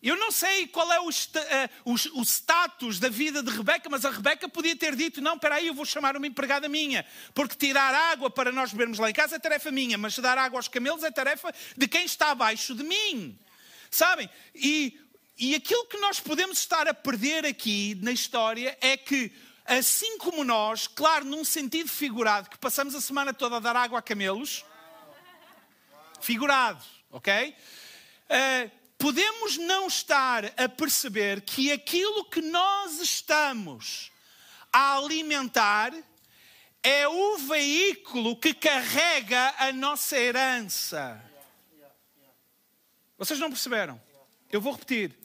Eu 0.00 0.16
não 0.16 0.30
sei 0.30 0.68
qual 0.68 0.92
é 0.92 1.00
o, 1.00 1.08
uh, 1.08 1.10
o, 1.86 2.20
o, 2.20 2.22
status 2.22 3.00
da 3.00 3.08
vida 3.08 3.42
de 3.42 3.50
Rebeca, 3.50 3.88
mas 3.90 4.04
a 4.04 4.10
Rebeca 4.10 4.48
podia 4.48 4.76
ter 4.76 4.94
dito: 4.94 5.20
Não, 5.20 5.34
espera 5.34 5.56
aí, 5.56 5.66
eu 5.66 5.74
vou 5.74 5.84
chamar 5.84 6.16
uma 6.16 6.26
empregada 6.26 6.68
minha, 6.68 7.04
porque 7.32 7.56
tirar 7.56 7.94
água 8.12 8.30
para 8.30 8.52
nós 8.52 8.70
bebermos 8.70 8.98
lá 8.98 9.10
em 9.10 9.14
casa 9.14 9.36
é 9.36 9.38
tarefa 9.40 9.72
minha, 9.72 9.98
mas 9.98 10.16
dar 10.18 10.38
água 10.38 10.58
aos 10.58 10.68
camelos 10.68 11.02
é 11.02 11.10
tarefa 11.10 11.52
de 11.76 11.88
quem 11.88 12.04
está 12.04 12.30
abaixo 12.30 12.74
de 12.74 12.84
mim. 12.84 13.36
Sabem? 13.90 14.28
E 14.54 15.00
e 15.36 15.54
aquilo 15.54 15.86
que 15.86 15.98
nós 15.98 16.20
podemos 16.20 16.58
estar 16.58 16.86
a 16.86 16.94
perder 16.94 17.44
aqui 17.44 17.98
na 18.00 18.12
história 18.12 18.78
é 18.80 18.96
que, 18.96 19.32
assim 19.64 20.16
como 20.18 20.44
nós, 20.44 20.86
claro, 20.86 21.24
num 21.24 21.44
sentido 21.44 21.88
figurado, 21.88 22.48
que 22.48 22.58
passamos 22.58 22.94
a 22.94 23.00
semana 23.00 23.34
toda 23.34 23.56
a 23.56 23.60
dar 23.60 23.74
água 23.74 23.98
a 23.98 24.02
camelos, 24.02 24.64
figurado, 26.20 26.82
ok? 27.10 27.54
Uh, 28.24 28.70
podemos 28.96 29.58
não 29.58 29.88
estar 29.88 30.44
a 30.56 30.68
perceber 30.68 31.40
que 31.40 31.72
aquilo 31.72 32.24
que 32.26 32.40
nós 32.40 33.00
estamos 33.00 34.12
a 34.72 34.96
alimentar 34.96 35.92
é 36.80 37.08
o 37.08 37.38
veículo 37.38 38.36
que 38.36 38.54
carrega 38.54 39.54
a 39.58 39.72
nossa 39.72 40.16
herança. 40.16 41.20
Vocês 43.18 43.40
não 43.40 43.48
perceberam? 43.50 44.00
Eu 44.50 44.60
vou 44.60 44.72
repetir. 44.72 45.23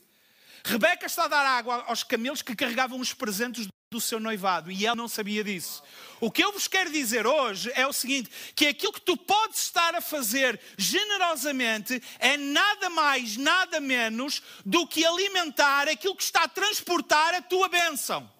Rebeca 0.64 1.06
está 1.06 1.24
a 1.24 1.28
dar 1.28 1.46
água 1.46 1.84
aos 1.86 2.02
camelos 2.02 2.42
que 2.42 2.54
carregavam 2.54 3.00
os 3.00 3.12
presentes 3.12 3.68
do 3.90 4.00
seu 4.00 4.20
noivado 4.20 4.70
e 4.70 4.86
ela 4.86 4.94
não 4.94 5.08
sabia 5.08 5.42
disso. 5.42 5.82
O 6.20 6.30
que 6.30 6.44
eu 6.44 6.52
vos 6.52 6.68
quero 6.68 6.92
dizer 6.92 7.26
hoje 7.26 7.72
é 7.74 7.86
o 7.86 7.92
seguinte: 7.92 8.30
que 8.54 8.68
aquilo 8.68 8.92
que 8.92 9.00
tu 9.00 9.16
podes 9.16 9.58
estar 9.58 9.94
a 9.94 10.00
fazer 10.00 10.60
generosamente 10.78 12.00
é 12.18 12.36
nada 12.36 12.88
mais, 12.88 13.36
nada 13.36 13.80
menos 13.80 14.42
do 14.64 14.86
que 14.86 15.04
alimentar 15.04 15.88
aquilo 15.88 16.14
que 16.14 16.22
está 16.22 16.44
a 16.44 16.48
transportar 16.48 17.34
a 17.34 17.42
tua 17.42 17.68
bênção. 17.68 18.30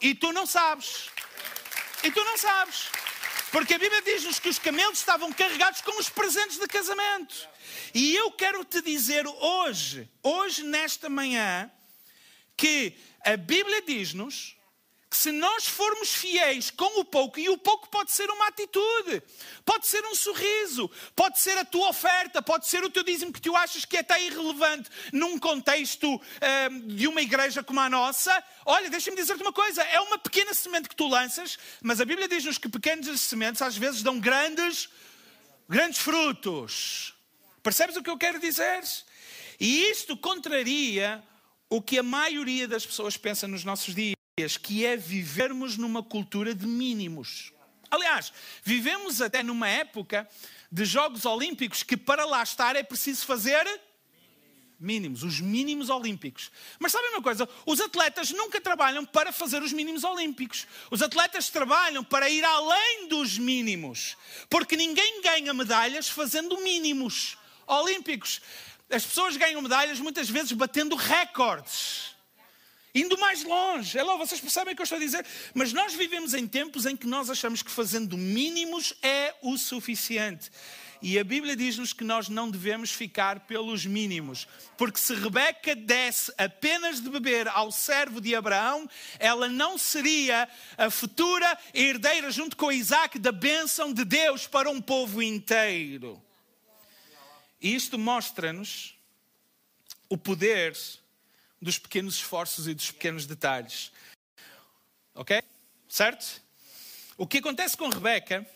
E 0.00 0.14
tu 0.14 0.32
não 0.32 0.46
sabes. 0.46 1.08
E 2.02 2.10
tu 2.10 2.22
não 2.24 2.36
sabes. 2.36 2.90
Porque 3.54 3.74
a 3.74 3.78
Bíblia 3.78 4.02
diz-nos 4.02 4.40
que 4.40 4.48
os 4.48 4.58
camelos 4.58 4.98
estavam 4.98 5.32
carregados 5.32 5.80
com 5.80 5.96
os 6.00 6.08
presentes 6.08 6.58
de 6.58 6.66
casamento. 6.66 7.48
E 7.94 8.12
eu 8.16 8.32
quero 8.32 8.64
te 8.64 8.82
dizer 8.82 9.24
hoje, 9.28 10.10
hoje 10.24 10.64
nesta 10.64 11.08
manhã, 11.08 11.70
que 12.56 12.94
a 13.24 13.36
Bíblia 13.36 13.80
diz-nos 13.82 14.56
se 15.16 15.32
nós 15.32 15.66
formos 15.66 16.14
fiéis 16.14 16.70
com 16.70 17.00
o 17.00 17.04
pouco, 17.04 17.38
e 17.38 17.48
o 17.48 17.56
pouco 17.56 17.88
pode 17.88 18.10
ser 18.10 18.28
uma 18.30 18.48
atitude, 18.48 19.22
pode 19.64 19.86
ser 19.86 20.04
um 20.06 20.14
sorriso, 20.14 20.90
pode 21.14 21.38
ser 21.40 21.56
a 21.58 21.64
tua 21.64 21.88
oferta, 21.88 22.42
pode 22.42 22.66
ser 22.66 22.84
o 22.84 22.90
teu 22.90 23.02
dízimo 23.02 23.32
que 23.32 23.40
tu 23.40 23.54
achas 23.56 23.84
que 23.84 23.96
é 23.96 24.00
até 24.00 24.22
irrelevante 24.22 24.90
num 25.12 25.38
contexto 25.38 26.14
uh, 26.14 26.80
de 26.86 27.06
uma 27.06 27.22
igreja 27.22 27.62
como 27.62 27.80
a 27.80 27.88
nossa. 27.88 28.42
Olha, 28.66 28.90
deixa-me 28.90 29.16
dizer-te 29.16 29.42
uma 29.42 29.52
coisa: 29.52 29.82
é 29.82 30.00
uma 30.00 30.18
pequena 30.18 30.52
semente 30.54 30.88
que 30.88 30.96
tu 30.96 31.08
lanças, 31.08 31.58
mas 31.82 32.00
a 32.00 32.04
Bíblia 32.04 32.28
diz-nos 32.28 32.58
que 32.58 32.68
pequenas 32.68 33.20
sementes 33.20 33.62
às 33.62 33.76
vezes 33.76 34.02
dão 34.02 34.18
grandes, 34.18 34.88
grandes 35.68 36.00
frutos. 36.00 37.14
Percebes 37.62 37.96
o 37.96 38.02
que 38.02 38.10
eu 38.10 38.18
quero 38.18 38.38
dizer? 38.38 38.82
E 39.58 39.90
isto 39.90 40.16
contraria 40.16 41.22
o 41.68 41.80
que 41.80 41.98
a 41.98 42.02
maioria 42.02 42.68
das 42.68 42.84
pessoas 42.84 43.16
pensa 43.16 43.48
nos 43.48 43.64
nossos 43.64 43.94
dias, 43.94 44.13
que 44.60 44.84
é 44.84 44.96
vivermos 44.96 45.76
numa 45.76 46.02
cultura 46.02 46.52
de 46.52 46.66
mínimos. 46.66 47.52
Aliás, 47.88 48.32
vivemos 48.64 49.22
até 49.22 49.44
numa 49.44 49.68
época 49.68 50.28
de 50.72 50.84
Jogos 50.84 51.24
Olímpicos 51.24 51.84
que 51.84 51.96
para 51.96 52.24
lá 52.24 52.42
estar 52.42 52.74
é 52.74 52.82
preciso 52.82 53.24
fazer 53.26 53.64
mínimos, 54.76 55.22
os 55.22 55.38
mínimos 55.38 55.88
olímpicos. 55.88 56.50
Mas 56.80 56.90
sabem 56.90 57.10
uma 57.10 57.22
coisa? 57.22 57.48
Os 57.64 57.80
atletas 57.80 58.32
nunca 58.32 58.60
trabalham 58.60 59.06
para 59.06 59.30
fazer 59.30 59.62
os 59.62 59.72
mínimos 59.72 60.02
olímpicos. 60.02 60.66
Os 60.90 61.00
atletas 61.00 61.48
trabalham 61.48 62.02
para 62.02 62.28
ir 62.28 62.44
além 62.44 63.06
dos 63.06 63.38
mínimos. 63.38 64.16
Porque 64.50 64.76
ninguém 64.76 65.22
ganha 65.22 65.54
medalhas 65.54 66.08
fazendo 66.08 66.60
mínimos 66.60 67.38
olímpicos. 67.68 68.40
As 68.90 69.06
pessoas 69.06 69.36
ganham 69.36 69.62
medalhas 69.62 70.00
muitas 70.00 70.28
vezes 70.28 70.50
batendo 70.50 70.96
recordes. 70.96 72.13
Indo 72.94 73.18
mais 73.18 73.42
longe. 73.42 74.00
Lá, 74.00 74.16
vocês 74.16 74.40
percebem 74.40 74.72
o 74.72 74.76
que 74.76 74.82
eu 74.82 74.84
estou 74.84 74.96
a 74.96 75.00
dizer? 75.00 75.26
Mas 75.52 75.72
nós 75.72 75.94
vivemos 75.94 76.32
em 76.32 76.46
tempos 76.46 76.86
em 76.86 76.96
que 76.96 77.06
nós 77.06 77.28
achamos 77.28 77.60
que 77.60 77.70
fazendo 77.70 78.16
mínimos 78.16 78.94
é 79.02 79.34
o 79.42 79.58
suficiente. 79.58 80.50
E 81.02 81.18
a 81.18 81.24
Bíblia 81.24 81.54
diz-nos 81.54 81.92
que 81.92 82.04
nós 82.04 82.28
não 82.28 82.50
devemos 82.50 82.90
ficar 82.90 83.40
pelos 83.40 83.84
mínimos. 83.84 84.46
Porque 84.78 84.98
se 84.98 85.14
Rebeca 85.14 85.74
desse 85.74 86.32
apenas 86.38 87.00
de 87.00 87.10
beber 87.10 87.48
ao 87.48 87.70
servo 87.70 88.20
de 88.20 88.34
Abraão, 88.34 88.88
ela 89.18 89.48
não 89.48 89.76
seria 89.76 90.48
a 90.78 90.88
futura 90.88 91.58
herdeira, 91.74 92.30
junto 92.30 92.56
com 92.56 92.72
Isaac, 92.72 93.18
da 93.18 93.32
bênção 93.32 93.92
de 93.92 94.04
Deus 94.04 94.46
para 94.46 94.70
um 94.70 94.80
povo 94.80 95.20
inteiro. 95.20 96.22
E 97.60 97.74
isto 97.74 97.98
mostra-nos 97.98 98.94
o 100.08 100.16
poder 100.16 100.74
dos 101.60 101.78
pequenos 101.78 102.16
esforços 102.16 102.68
e 102.68 102.74
dos 102.74 102.90
pequenos 102.90 103.26
detalhes. 103.26 103.92
Ok? 105.14 105.42
Certo? 105.88 106.42
O 107.16 107.26
que 107.26 107.38
acontece 107.38 107.76
com 107.76 107.88
Rebeca 107.88 108.46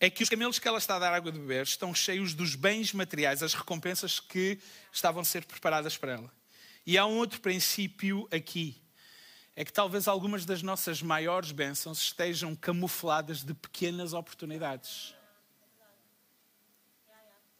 é 0.00 0.08
que 0.08 0.22
os 0.22 0.28
camelos 0.28 0.58
que 0.58 0.66
ela 0.66 0.78
está 0.78 0.96
a 0.96 0.98
dar 0.98 1.12
água 1.12 1.30
de 1.30 1.38
beber 1.38 1.64
estão 1.64 1.94
cheios 1.94 2.32
dos 2.32 2.54
bens 2.54 2.92
materiais, 2.92 3.42
as 3.42 3.52
recompensas 3.52 4.20
que 4.20 4.58
estavam 4.92 5.22
a 5.22 5.24
ser 5.24 5.44
preparadas 5.44 5.96
para 5.96 6.12
ela. 6.12 6.32
E 6.86 6.96
há 6.96 7.04
um 7.04 7.18
outro 7.18 7.40
princípio 7.40 8.26
aqui. 8.30 8.80
É 9.54 9.64
que 9.64 9.72
talvez 9.72 10.06
algumas 10.06 10.44
das 10.44 10.62
nossas 10.62 11.02
maiores 11.02 11.50
bênçãos 11.50 12.00
estejam 12.00 12.54
camufladas 12.54 13.42
de 13.42 13.52
pequenas 13.52 14.12
oportunidades. 14.12 15.14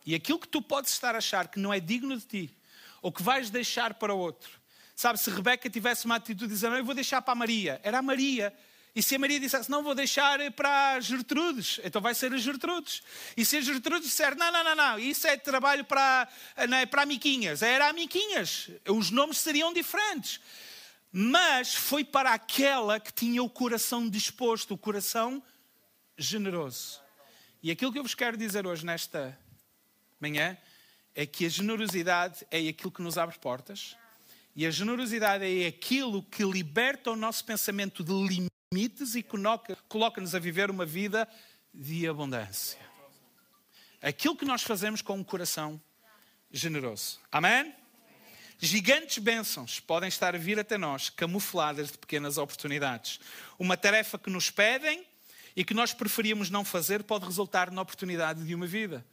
E 0.06 0.14
aquilo 0.14 0.38
que 0.38 0.48
tu 0.48 0.62
podes 0.62 0.92
estar 0.92 1.14
a 1.14 1.18
achar 1.18 1.48
que 1.48 1.58
não 1.58 1.74
é 1.74 1.80
digno 1.80 2.16
de 2.16 2.24
ti, 2.24 2.56
ou 3.02 3.12
que 3.12 3.22
vais 3.22 3.50
deixar 3.50 3.94
para 3.94 4.14
outro. 4.14 4.57
Sabe, 4.98 5.16
se 5.16 5.30
Rebeca 5.30 5.70
tivesse 5.70 6.06
uma 6.06 6.16
atitude 6.16 6.48
de 6.48 6.54
dizer, 6.54 6.68
não, 6.70 6.76
eu 6.76 6.84
vou 6.84 6.92
deixar 6.92 7.22
para 7.22 7.30
a 7.30 7.36
Maria, 7.36 7.80
era 7.84 7.98
a 7.98 8.02
Maria. 8.02 8.52
E 8.96 9.00
se 9.00 9.14
a 9.14 9.18
Maria 9.20 9.38
dissesse, 9.38 9.70
não, 9.70 9.80
vou 9.80 9.94
deixar 9.94 10.40
para 10.50 10.96
as 10.96 11.04
Gertrudes, 11.04 11.78
então 11.84 12.02
vai 12.02 12.16
ser 12.16 12.34
as 12.34 12.42
Gertrudes. 12.42 13.00
E 13.36 13.44
se 13.44 13.58
a 13.58 13.60
Gertrudes 13.60 14.08
disser, 14.08 14.34
não, 14.34 14.50
não, 14.50 14.64
não, 14.64 14.74
não, 14.74 14.98
isso 14.98 15.28
é 15.28 15.36
trabalho 15.36 15.84
para, 15.84 16.28
não, 16.68 16.78
é 16.78 16.84
para 16.84 17.02
a 17.02 17.06
Miquinhas, 17.06 17.62
era 17.62 17.88
a 17.88 17.92
Miquinhas. 17.92 18.70
Os 18.88 19.12
nomes 19.12 19.38
seriam 19.38 19.72
diferentes. 19.72 20.40
Mas 21.12 21.76
foi 21.76 22.02
para 22.02 22.32
aquela 22.32 22.98
que 22.98 23.12
tinha 23.12 23.40
o 23.40 23.48
coração 23.48 24.10
disposto, 24.10 24.74
o 24.74 24.76
coração 24.76 25.40
generoso. 26.16 27.00
E 27.62 27.70
aquilo 27.70 27.92
que 27.92 28.00
eu 28.00 28.02
vos 28.02 28.16
quero 28.16 28.36
dizer 28.36 28.66
hoje 28.66 28.84
nesta 28.84 29.38
manhã 30.18 30.58
é 31.14 31.24
que 31.24 31.46
a 31.46 31.48
generosidade 31.48 32.44
é 32.50 32.66
aquilo 32.66 32.90
que 32.90 33.00
nos 33.00 33.16
abre 33.16 33.38
portas 33.38 33.96
e 34.58 34.66
a 34.66 34.72
generosidade 34.72 35.44
é 35.44 35.68
aquilo 35.68 36.20
que 36.20 36.42
liberta 36.42 37.12
o 37.12 37.16
nosso 37.16 37.44
pensamento 37.44 38.02
de 38.02 38.12
limites 38.72 39.14
e 39.14 39.24
coloca-nos 39.88 40.34
a 40.34 40.40
viver 40.40 40.68
uma 40.68 40.84
vida 40.84 41.28
de 41.72 42.08
abundância. 42.08 42.76
Aquilo 44.02 44.34
que 44.34 44.44
nós 44.44 44.64
fazemos 44.64 45.00
com 45.00 45.14
um 45.14 45.22
coração 45.22 45.80
generoso. 46.50 47.20
Amém? 47.30 47.72
Gigantes 48.58 49.18
bênçãos 49.18 49.78
podem 49.78 50.08
estar 50.08 50.34
a 50.34 50.38
vir 50.38 50.58
até 50.58 50.76
nós, 50.76 51.08
camufladas 51.08 51.92
de 51.92 51.98
pequenas 51.98 52.36
oportunidades. 52.36 53.20
Uma 53.60 53.76
tarefa 53.76 54.18
que 54.18 54.28
nos 54.28 54.50
pedem 54.50 55.06
e 55.54 55.64
que 55.64 55.72
nós 55.72 55.94
preferíamos 55.94 56.50
não 56.50 56.64
fazer 56.64 57.04
pode 57.04 57.26
resultar 57.26 57.70
na 57.70 57.80
oportunidade 57.80 58.44
de 58.44 58.56
uma 58.56 58.66
vida. 58.66 59.06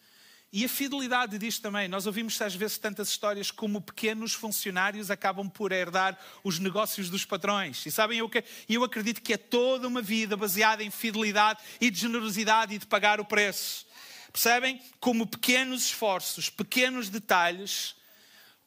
E 0.57 0.63
a 0.63 0.69
fidelidade 0.69 1.37
disto 1.37 1.63
também. 1.63 1.89
Nós 1.89 2.07
ouvimos 2.07 2.41
às 2.41 2.55
vezes 2.55 2.77
tantas 2.77 3.09
histórias 3.09 3.51
como 3.51 3.81
pequenos 3.81 4.33
funcionários 4.33 5.11
acabam 5.11 5.49
por 5.49 5.73
herdar 5.73 6.17
os 6.45 6.59
negócios 6.59 7.09
dos 7.09 7.25
patrões. 7.25 7.85
E 7.85 7.91
sabem, 7.91 8.19
eu, 8.19 8.31
eu 8.69 8.81
acredito 8.81 9.21
que 9.21 9.33
é 9.33 9.37
toda 9.37 9.85
uma 9.85 10.01
vida 10.01 10.37
baseada 10.37 10.81
em 10.81 10.89
fidelidade 10.89 11.59
e 11.81 11.91
de 11.91 11.99
generosidade 11.99 12.73
e 12.73 12.77
de 12.77 12.85
pagar 12.85 13.19
o 13.19 13.25
preço. 13.25 13.85
Percebem? 14.31 14.81
Como 14.97 15.27
pequenos 15.27 15.87
esforços, 15.87 16.49
pequenos 16.49 17.09
detalhes, 17.09 17.93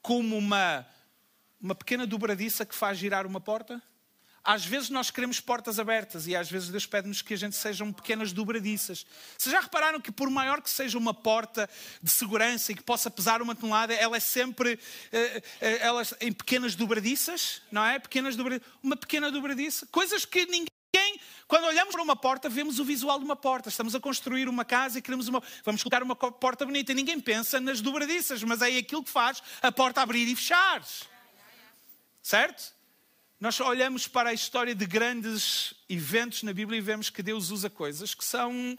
como 0.03 0.37
uma, 0.37 0.87
uma 1.59 1.75
pequena 1.75 2.07
dobradiça 2.07 2.67
que 2.67 2.75
faz 2.75 2.99
girar 2.99 3.27
uma 3.27 3.41
porta. 3.41 3.83
Às 4.43 4.65
vezes 4.65 4.91
nós 4.91 5.11
queremos 5.11 5.41
portas 5.41 5.79
abertas 5.79 6.27
e 6.27 6.35
às 6.35 6.51
vezes 6.51 6.69
Deus 6.69 6.87
pede-nos 6.87 7.23
que 7.23 7.35
a 7.35 7.37
gente 7.37 7.57
sejam 7.57 7.93
pequenas 7.93 8.33
dobradiças. 8.33 9.07
Vocês 9.37 9.53
já 9.53 9.61
repararam 9.61 10.01
que 10.01 10.11
por 10.11 10.31
maior 10.31 10.63
que 10.63 10.71
seja 10.71 10.97
uma 10.97 11.13
porta 11.13 11.69
de 12.03 12.11
segurança 12.11 12.73
e 12.73 12.75
que 12.75 12.83
possa 12.83 13.11
pesar 13.11 13.43
uma 13.43 13.55
tonelada, 13.55 13.93
ela 13.95 14.17
é 14.17 14.21
sempre 14.21 14.75
uh, 14.75 15.39
uh, 15.39 15.43
ela, 15.61 16.03
em 16.21 16.33
pequenas 16.33 16.75
dobradiças, 16.75 17.63
não 17.71 17.85
é? 17.85 17.99
Pequenas 17.99 18.37
dobradiças. 18.37 18.73
Uma 18.83 18.97
pequena 18.97 19.31
dobradiça. 19.31 19.87
Coisas 19.87 20.25
que 20.25 20.47
ninguém 20.47 20.69
quando 21.47 21.65
olhamos 21.65 21.93
para 21.93 22.03
uma 22.03 22.17
porta, 22.17 22.49
vemos 22.49 22.79
o 22.79 22.85
visual 22.85 23.19
de 23.19 23.25
uma 23.25 23.37
porta. 23.37 23.69
Estamos 23.69 23.95
a 23.95 24.01
construir 24.01 24.49
uma 24.49 24.65
casa 24.65 24.99
e 24.99 25.03
queremos 25.03 25.29
uma. 25.29 25.43
Vamos 25.65 25.83
colocar 25.83 26.03
uma 26.03 26.15
porta 26.15 26.65
bonita. 26.65 26.93
E 26.93 26.95
ninguém 26.95 27.21
pensa 27.21 27.61
nas 27.61 27.81
dobradiças, 27.81 28.43
mas 28.43 28.63
é 28.63 28.77
aquilo 28.77 29.03
que 29.03 29.11
faz 29.11 29.43
a 29.63 29.73
porta 29.73 30.03
abrir 30.03 30.27
e 30.29 30.37
fechar. 30.37 30.83
Certo? 32.23 32.78
Nós 33.41 33.61
olhamos 33.61 34.09
para 34.09 34.31
a 34.31 34.33
história 34.33 34.75
de 34.75 34.85
grandes 34.85 35.73
eventos 35.89 36.43
na 36.43 36.53
Bíblia 36.53 36.79
e 36.79 36.83
vemos 36.83 37.09
que 37.09 37.23
Deus 37.23 37.51
usa 37.51 37.71
coisas 37.71 38.13
que 38.13 38.25
são 38.25 38.77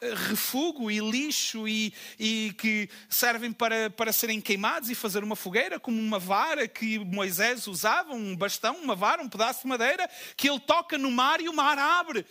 eh, 0.00 0.14
refúgio 0.14 0.90
e 0.90 0.98
lixo 0.98 1.68
e, 1.68 1.94
e, 2.18 2.52
que 2.58 2.90
servem 3.08 3.52
para, 3.52 3.88
para 3.88 4.12
serem 4.12 4.40
queimados 4.40 4.90
e 4.90 4.96
fazer 4.96 5.22
uma 5.22 5.36
fogueira, 5.36 5.78
como 5.78 6.00
uma 6.00 6.18
vara 6.18 6.66
que 6.66 6.98
Moisés 6.98 7.68
usava, 7.68 8.12
um 8.12 8.34
bastão, 8.34 8.74
uma 8.82 8.96
vara, 8.96 9.22
um 9.22 9.28
pedaço 9.28 9.62
de 9.62 9.68
madeira, 9.68 10.10
que 10.36 10.50
ele 10.50 10.58
toca 10.58 10.98
no 10.98 11.12
mar 11.12 11.40
e 11.40 11.48
o 11.48 11.54
mar 11.54 11.78
abre. 11.78 12.26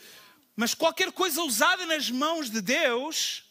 Mas 0.58 0.74
qualquer 0.74 1.14
coisa 1.14 1.42
usada 1.44 1.86
nas 1.86 2.12
mãos 2.12 2.50
de 2.50 2.60
Deus 2.60 3.49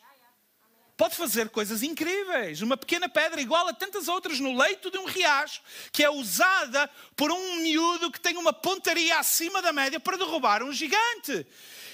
pode 0.98 1.14
fazer 1.14 1.48
coisas 1.48 1.84
incríveis. 1.84 2.60
Uma 2.60 2.76
pequena 2.76 3.08
pedra 3.08 3.40
igual 3.40 3.68
a 3.68 3.72
tantas 3.72 4.08
outras 4.08 4.40
no 4.40 4.58
leito 4.58 4.90
de 4.90 4.98
um 4.98 5.04
riacho, 5.04 5.62
que 5.92 6.02
é 6.02 6.10
usada 6.10 6.90
por 7.14 7.30
um 7.30 7.56
miúdo 7.62 8.10
que 8.10 8.20
tem 8.20 8.36
uma 8.36 8.52
pontaria 8.52 9.16
acima 9.16 9.62
da 9.62 9.72
média 9.72 10.00
para 10.00 10.18
derrubar 10.18 10.60
um 10.60 10.72
gigante. 10.72 11.46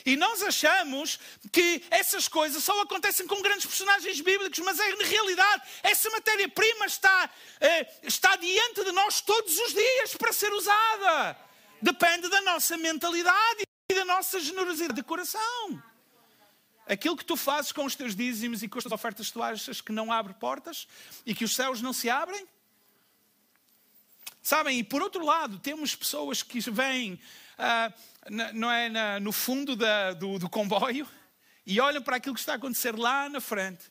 E 0.07 0.17
nós 0.17 0.43
achamos 0.43 1.21
que 1.53 1.83
essas 1.91 2.29
coisas 2.29 2.65
só 2.65 2.81
acontecem 2.81 3.27
com 3.27 3.43
grandes 3.43 3.67
personagens 3.67 4.21
bíblicos, 4.23 4.59
mas 4.61 4.81
é, 4.81 4.97
na 4.97 5.05
realidade 5.05 5.63
essa 5.83 6.09
matéria-prima 6.09 6.87
está, 6.87 7.31
eh, 7.61 7.87
está 8.03 8.37
diante 8.37 8.85
de 8.85 8.93
nós 8.93 9.21
todos 9.21 9.59
os 9.59 9.75
dias 9.75 10.15
para 10.17 10.33
ser 10.33 10.53
usada. 10.53 11.37
Depende 11.81 12.29
da 12.31 12.41
nossa 12.41 12.77
mentalidade 12.79 13.65
e 13.91 13.95
da 13.95 14.05
nossa 14.07 14.41
generosidade 14.41 14.95
de 14.95 15.03
coração. 15.03 15.83
Aquilo 16.87 17.17
que 17.17 17.25
tu 17.25 17.37
fazes 17.37 17.73
com 17.73 17.85
os 17.85 17.95
teus 17.95 18.15
dízimos 18.15 18.63
e 18.63 18.69
com 18.69 18.79
as 18.79 18.85
tuas 18.85 18.93
ofertas, 18.93 19.31
tu 19.31 19.43
achas 19.43 19.81
que 19.81 19.93
não 19.93 20.13
abre 20.13 20.35
portas 20.35 20.87
e 21.25 21.35
que 21.35 21.45
os 21.45 21.55
céus 21.55 21.81
não 21.81 21.93
se 21.93 22.11
abrem? 22.11 22.47
Sabem, 24.43 24.79
e 24.79 24.85
por 24.85 25.01
outro 25.01 25.25
lado, 25.25 25.59
temos 25.59 25.97
pessoas 25.97 26.43
que 26.43 26.61
vêm, 26.71 27.15
uh, 27.59 27.95
não 28.53 28.71
é, 28.71 28.91
na, 28.91 29.19
no 29.19 29.33
fundo 29.33 29.75
da, 29.75 30.13
do, 30.13 30.39
do 30.39 30.51
comboio 30.51 31.09
e 31.67 31.81
olham 31.81 32.03
para 32.03 32.17
aquilo 32.17 32.35
que 32.35 32.41
está 32.41 32.53
a 32.53 32.57
acontecer 32.57 32.97
lá 32.97 33.29
na 33.29 33.41
frente 33.41 33.85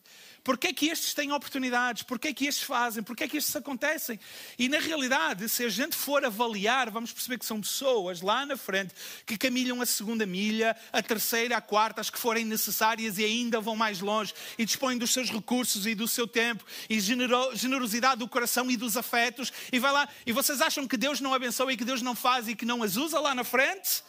Porquê 0.43 0.67
é 0.67 0.73
que 0.73 0.87
estes 0.87 1.13
têm 1.13 1.31
oportunidades? 1.31 2.03
Porquê 2.03 2.27
é 2.27 2.33
que 2.33 2.45
estes 2.45 2.65
fazem? 2.65 3.01
Porquê 3.01 3.23
é 3.23 3.27
que 3.29 3.37
estes 3.37 3.55
acontecem? 3.55 4.19
E 4.59 4.67
na 4.67 4.77
realidade, 4.77 5.47
se 5.47 5.63
a 5.63 5.69
gente 5.69 5.95
for 5.95 6.25
avaliar, 6.25 6.89
vamos 6.89 7.13
perceber 7.13 7.37
que 7.37 7.45
são 7.45 7.61
pessoas 7.61 8.19
lá 8.19 8.45
na 8.45 8.57
frente 8.57 8.93
que 9.25 9.37
caminham 9.37 9.81
a 9.81 9.85
segunda 9.85 10.25
milha, 10.25 10.75
a 10.91 11.01
terceira, 11.01 11.55
a 11.55 11.61
quarta, 11.61 12.01
as 12.01 12.09
que 12.09 12.19
forem 12.19 12.43
necessárias 12.43 13.17
e 13.17 13.23
ainda 13.23 13.61
vão 13.61 13.77
mais 13.77 14.01
longe 14.01 14.33
e 14.57 14.65
dispõem 14.65 14.97
dos 14.97 15.13
seus 15.13 15.29
recursos 15.29 15.87
e 15.87 15.95
do 15.95 16.09
seu 16.09 16.27
tempo 16.27 16.65
e 16.89 16.99
generosidade 16.99 18.19
do 18.19 18.27
coração 18.27 18.69
e 18.69 18.75
dos 18.75 18.97
afetos 18.97 19.53
e 19.71 19.79
vai 19.79 19.93
lá. 19.93 20.09
E 20.25 20.33
vocês 20.33 20.59
acham 20.59 20.85
que 20.85 20.97
Deus 20.97 21.21
não 21.21 21.33
abençoa 21.33 21.71
e 21.71 21.77
que 21.77 21.85
Deus 21.85 22.01
não 22.01 22.15
faz 22.15 22.49
e 22.49 22.55
que 22.55 22.65
não 22.65 22.83
as 22.83 22.97
usa 22.97 23.17
lá 23.17 23.33
na 23.33 23.45
frente? 23.45 24.03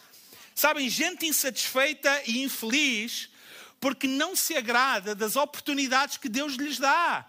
Sabem, 0.53 0.89
gente 0.89 1.25
insatisfeita 1.25 2.23
e 2.27 2.43
infeliz 2.43 3.29
porque 3.85 4.07
não 4.07 4.35
se 4.35 4.57
agrada 4.57 5.13
das 5.13 5.35
oportunidades 5.35 6.17
que 6.17 6.27
Deus 6.27 6.55
lhes 6.55 6.79
dá. 6.79 7.23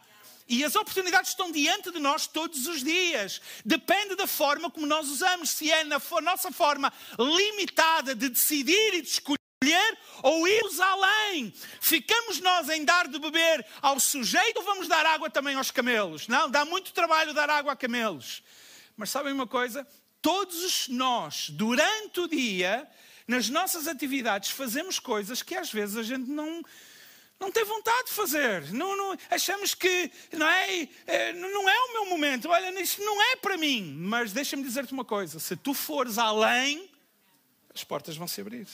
E 0.48 0.64
as 0.64 0.74
oportunidades 0.74 1.32
estão 1.32 1.52
diante 1.52 1.90
de 1.90 1.98
nós 1.98 2.26
todos 2.26 2.66
os 2.66 2.82
dias. 2.82 3.42
Depende 3.62 4.16
da 4.16 4.26
forma 4.26 4.70
como 4.70 4.86
nós 4.86 5.06
usamos. 5.10 5.50
Se 5.50 5.70
é 5.70 5.84
na 5.84 6.00
nossa 6.22 6.50
forma 6.50 6.90
limitada 7.18 8.14
de 8.14 8.30
decidir 8.30 8.94
e 8.94 9.02
de 9.02 9.08
escolher, 9.08 9.98
ou 10.22 10.48
irmos 10.48 10.80
além. 10.80 11.52
Ficamos 11.78 12.40
nós 12.40 12.70
em 12.70 12.86
dar 12.86 13.06
de 13.06 13.18
beber 13.18 13.66
ao 13.82 14.00
sujeito 14.00 14.56
ou 14.56 14.64
vamos 14.64 14.88
dar 14.88 15.04
água 15.04 15.28
também 15.28 15.56
aos 15.56 15.70
camelos? 15.70 16.26
Não, 16.26 16.50
dá 16.50 16.64
muito 16.64 16.94
trabalho 16.94 17.34
dar 17.34 17.50
água 17.50 17.72
a 17.72 17.76
camelos. 17.76 18.42
Mas 18.96 19.10
sabem 19.10 19.30
uma 19.30 19.46
coisa? 19.46 19.86
Todos 20.22 20.88
nós, 20.88 21.50
durante 21.50 22.18
o 22.18 22.26
dia, 22.26 22.88
nas 23.26 23.48
nossas 23.48 23.86
atividades 23.86 24.50
fazemos 24.50 24.98
coisas 24.98 25.42
que 25.42 25.54
às 25.54 25.72
vezes 25.72 25.96
a 25.96 26.02
gente 26.02 26.30
não, 26.30 26.62
não 27.40 27.50
tem 27.50 27.64
vontade 27.64 28.06
de 28.08 28.12
fazer. 28.12 28.72
Não, 28.72 28.96
não, 28.96 29.18
achamos 29.30 29.74
que 29.74 30.10
não 30.32 30.46
é, 30.46 30.88
é, 31.06 31.32
não 31.32 31.68
é 31.68 31.78
o 31.78 31.92
meu 31.92 32.06
momento. 32.06 32.48
Olha, 32.48 32.80
isto 32.80 33.02
não 33.02 33.20
é 33.32 33.36
para 33.36 33.56
mim. 33.56 33.94
Mas 33.98 34.32
deixa-me 34.32 34.62
dizer-te 34.62 34.92
uma 34.92 35.04
coisa: 35.04 35.38
se 35.40 35.56
tu 35.56 35.74
fores 35.74 36.18
além, 36.18 36.88
as 37.74 37.82
portas 37.82 38.16
vão 38.16 38.28
se 38.28 38.40
abrir. 38.40 38.66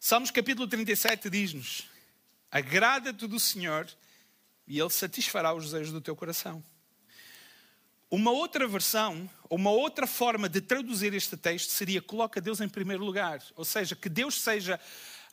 Salmos 0.00 0.30
capítulo 0.30 0.66
37 0.66 1.28
diz-nos: 1.28 1.86
Agrada-te 2.50 3.26
do 3.26 3.38
Senhor 3.38 3.88
e 4.66 4.78
Ele 4.80 4.90
satisfará 4.90 5.54
os 5.54 5.64
desejos 5.64 5.92
do 5.92 6.00
teu 6.00 6.16
coração. 6.16 6.64
Uma 8.10 8.30
outra 8.30 8.66
versão, 8.68 9.28
uma 9.50 9.70
outra 9.70 10.06
forma 10.06 10.48
de 10.48 10.60
traduzir 10.60 11.14
este 11.14 11.36
texto 11.36 11.70
seria 11.70 12.02
coloca 12.02 12.40
Deus 12.40 12.60
em 12.60 12.68
primeiro 12.68 13.04
lugar. 13.04 13.42
Ou 13.54 13.64
seja, 13.64 13.94
que 13.94 14.08
Deus 14.08 14.40
seja 14.40 14.80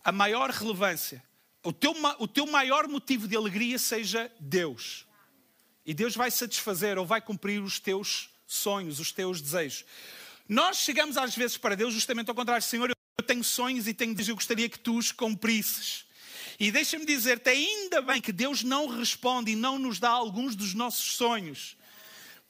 a 0.04 0.12
maior 0.12 0.50
relevância. 0.50 1.24
O 1.64 1.72
teu, 1.72 1.94
o 2.20 2.28
teu 2.28 2.46
maior 2.46 2.88
motivo 2.88 3.28
de 3.28 3.36
alegria 3.36 3.80
seja 3.80 4.32
Deus. 4.40 5.06
E 5.86 5.94
Deus 5.94 6.16
vai 6.16 6.30
satisfazer 6.30 6.98
ou 6.98 7.06
vai 7.06 7.22
cumprir 7.22 7.62
os 7.62 7.80
teus 7.80 8.30
sonhos, 8.46 9.00
os 9.00 9.12
teus 9.12 9.42
desejos. 9.42 9.86
Nós 10.48 10.78
chegamos 10.78 11.18
às 11.18 11.36
vezes 11.36 11.58
para 11.58 11.76
Deus 11.76 11.94
justamente 11.94 12.30
ao 12.30 12.36
contrário. 12.36 12.64
Senhor, 12.64 12.90
eu 12.90 13.26
tenho 13.26 13.44
sonhos 13.44 13.88
e 13.88 13.94
tenho 13.94 14.12
desejos, 14.12 14.30
eu 14.30 14.36
gostaria 14.36 14.70
que 14.70 14.80
tu 14.80 14.98
os 14.98 15.12
cumprisses. 15.12 16.06
E 16.60 16.72
deixa-me 16.72 17.06
dizer-te, 17.06 17.50
ainda 17.50 18.02
bem 18.02 18.22
que 18.22 18.32
Deus 18.32 18.64
não 18.64 18.88
responde 18.88 19.52
e 19.52 19.56
não 19.56 19.80
nos 19.80 20.00
dá 20.00 20.10
alguns 20.10 20.56
dos 20.56 20.74
nossos 20.74 21.16
sonhos. 21.16 21.76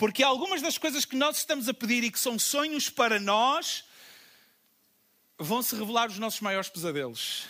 Porque 0.04 0.22
algumas 0.22 0.62
das 0.62 0.78
coisas 0.78 1.06
que 1.06 1.16
nós 1.16 1.38
estamos 1.38 1.70
a 1.70 1.74
pedir 1.74 2.04
e 2.04 2.12
que 2.12 2.20
são 2.20 2.38
sonhos 2.38 2.90
para 2.90 3.22
nós, 3.22 3.86
vão 5.40 5.64
se 5.64 5.74
revelar 5.78 6.10
os 6.10 6.20
nossos 6.20 6.42
maiores 6.42 6.68
pesadelos. 6.68 7.46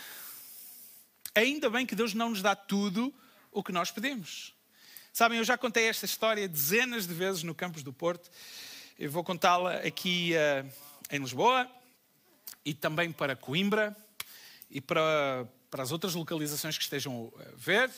Ainda 1.34 1.68
bem 1.68 1.84
que 1.84 1.96
Deus 1.96 2.13
não 2.13 2.30
nos 2.30 2.44
dá 2.44 2.56
tudo 2.56 3.12
o 3.52 3.63
que 3.63 3.72
nós 3.72 3.89
pedimos. 3.89 4.54
Sabem, 5.12 5.39
eu 5.39 5.44
já 5.44 5.58
contei 5.58 5.86
esta 5.86 6.06
história 6.06 6.48
dezenas 6.48 7.08
de 7.08 7.13
vezes 7.16 7.42
no 7.42 7.56
Campos 7.56 7.82
do 7.82 7.92
Porto. 7.92 8.30
Eu 9.00 9.10
vou 9.10 9.24
contá-la 9.24 9.78
aqui 9.78 10.34
uh, 10.36 10.72
em 11.10 11.18
Lisboa 11.18 11.68
e 12.63 12.72
também 12.72 13.12
para 13.12 13.36
Coimbra 13.36 13.98
e 14.70 14.80
para, 14.80 15.50
para 15.72 15.82
as 15.82 15.92
outras 15.92 16.13
localizações 16.13 16.78
que 16.78 16.84
estejam 16.84 17.34
a 17.36 17.56
ver. 17.56 17.89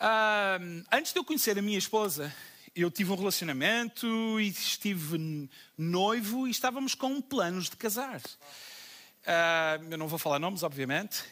Uh, 0.00 0.82
antes 0.90 1.12
de 1.12 1.18
eu 1.18 1.24
conhecer 1.26 1.58
a 1.58 1.60
minha 1.60 1.76
esposa, 1.76 2.34
eu 2.74 2.90
tive 2.90 3.12
um 3.12 3.14
relacionamento 3.14 4.40
e 4.40 4.48
estive 4.48 5.48
noivo 5.78 6.48
e 6.48 6.50
estávamos 6.50 6.94
com 6.94 7.20
planos 7.20 7.70
de 7.70 7.76
casar. 7.76 8.20
Uh, 8.20 9.92
eu 9.92 9.96
não 9.96 10.08
vou 10.08 10.18
falar 10.18 10.40
nomes, 10.40 10.64
obviamente. 10.64 11.22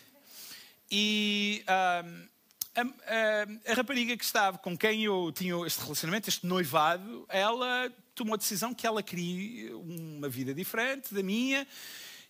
E 0.90 1.64
uh, 1.64 2.28
a, 2.76 2.80
a, 2.80 3.72
a, 3.72 3.74
rapariga 3.74 4.16
que 4.16 4.24
estava 4.24 4.56
com 4.58 4.76
quem 4.78 5.04
eu 5.04 5.32
tinha 5.32 5.54
este 5.66 5.82
relacionamento, 5.82 6.28
este 6.28 6.46
noivado, 6.46 7.26
ela 7.28 7.92
tomou 8.14 8.34
a 8.34 8.38
decisão 8.38 8.72
que 8.72 8.86
ela 8.86 9.02
queria 9.02 9.76
uma 9.76 10.28
vida 10.28 10.54
diferente 10.54 11.12
da 11.12 11.22
minha 11.22 11.66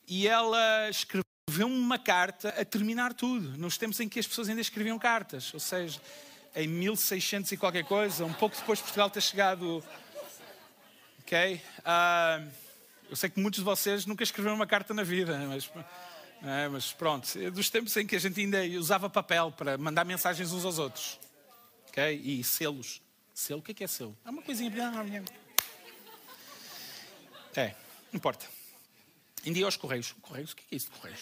e 0.09 0.27
ela 0.27 0.89
escreveu-me 0.89 1.77
uma 1.77 1.99
carta 1.99 2.49
a 2.51 2.65
terminar 2.65 3.13
tudo, 3.13 3.59
nos 3.59 3.77
tempos 3.77 4.01
em 4.01 4.09
que 4.09 4.19
as 4.19 4.27
pessoas 4.27 4.49
ainda 4.49 4.61
escreviam 4.61 4.99
cartas, 4.99 5.53
ou 5.53 5.61
seja, 5.61 6.01
em 6.55 6.69
1600 6.69 7.53
e 7.53 7.57
qualquer 7.57 7.85
coisa, 7.85 8.25
um 8.25 8.33
pouco 8.33 8.57
depois 8.57 8.79
de 8.79 8.85
Portugal 8.85 9.11
ter 9.11 9.21
chegado. 9.21 9.83
Ok? 11.21 11.61
Uh, 11.79 12.51
eu 13.09 13.17
sei 13.17 13.31
que 13.31 13.41
muitos 13.41 13.61
de 13.61 13.65
vocês 13.65 14.07
nunca 14.07 14.23
escreveram 14.23 14.57
uma 14.57 14.67
carta 14.67 14.93
na 14.95 15.03
vida, 15.03 15.39
mas, 15.49 15.71
é, 16.43 16.69
mas 16.69 16.93
pronto, 16.93 17.29
é 17.39 17.51
dos 17.51 17.71
tempos 17.71 17.97
em 17.97 18.07
que 18.07 18.17
a 18.17 18.19
gente 18.19 18.41
ainda 18.41 18.63
usava 18.79 19.09
papel 19.09 19.53
para 19.53 19.77
mandar 19.79 20.05
mensagens 20.05 20.53
uns 20.53 20.65
aos 20.65 20.79
outros. 20.79 21.19
Ok? 21.89 22.21
E 22.25 22.43
selos. 22.43 23.03
Selo, 23.35 23.61
o 23.61 23.63
que 23.63 23.73
é, 23.73 23.75
que 23.75 23.85
é 23.85 23.87
selo? 23.87 24.17
É 24.25 24.31
uma 24.31 24.43
coisinha. 24.43 24.71
É, 27.55 27.75
não 28.11 28.17
importa. 28.17 28.47
Em 29.45 29.53
dia 29.53 29.65
aos 29.65 29.77
Correios. 29.77 30.15
Correios? 30.23 30.53
O 30.53 30.57
que 30.57 30.63
é 30.71 30.77
isso 30.77 30.91
de 30.91 30.99
Correios? 30.99 31.21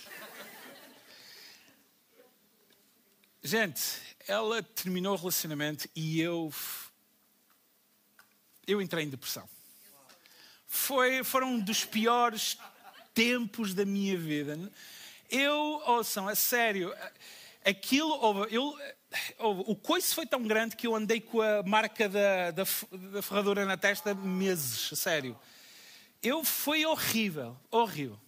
Gente, 3.42 3.80
ela 4.28 4.62
terminou 4.62 5.14
o 5.14 5.16
relacionamento 5.16 5.88
e 5.96 6.20
eu. 6.20 6.52
Eu 8.66 8.82
entrei 8.82 9.04
em 9.04 9.08
depressão. 9.08 9.48
foi, 10.66 11.24
foram 11.24 11.54
um 11.54 11.60
dos 11.60 11.84
piores 11.84 12.58
tempos 13.14 13.72
da 13.72 13.86
minha 13.86 14.16
vida. 14.18 14.58
Eu, 15.30 15.54
ouçam, 15.86 16.28
a 16.28 16.34
sério, 16.34 16.94
aquilo, 17.64 18.46
eu, 18.50 18.76
o 19.38 19.74
coice 19.74 20.14
foi 20.14 20.26
tão 20.26 20.42
grande 20.42 20.76
que 20.76 20.86
eu 20.86 20.94
andei 20.94 21.18
com 21.18 21.40
a 21.40 21.62
marca 21.62 22.10
da, 22.10 22.50
da, 22.50 22.64
da 23.12 23.22
ferradura 23.22 23.64
na 23.64 23.78
testa 23.78 24.14
meses, 24.14 24.92
a 24.92 24.96
sério. 24.96 25.38
Eu, 26.22 26.44
foi 26.44 26.84
horrível, 26.84 27.56
horrível. 27.70 28.20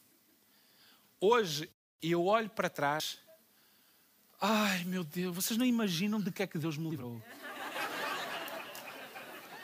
Hoje, 1.20 1.70
eu 2.03 2.25
olho 2.25 2.48
para 2.48 2.70
trás, 2.70 3.18
ai 4.42 4.83
meu 4.85 5.05
Deus, 5.05 5.35
vocês 5.35 5.57
não 5.57 5.64
imaginam 5.64 6.20
de 6.20 6.33
que 6.33 6.42
é 6.42 6.46
que 6.46 6.59
Deus 6.59 6.76
me 6.76 6.90
livrou. 6.90 7.22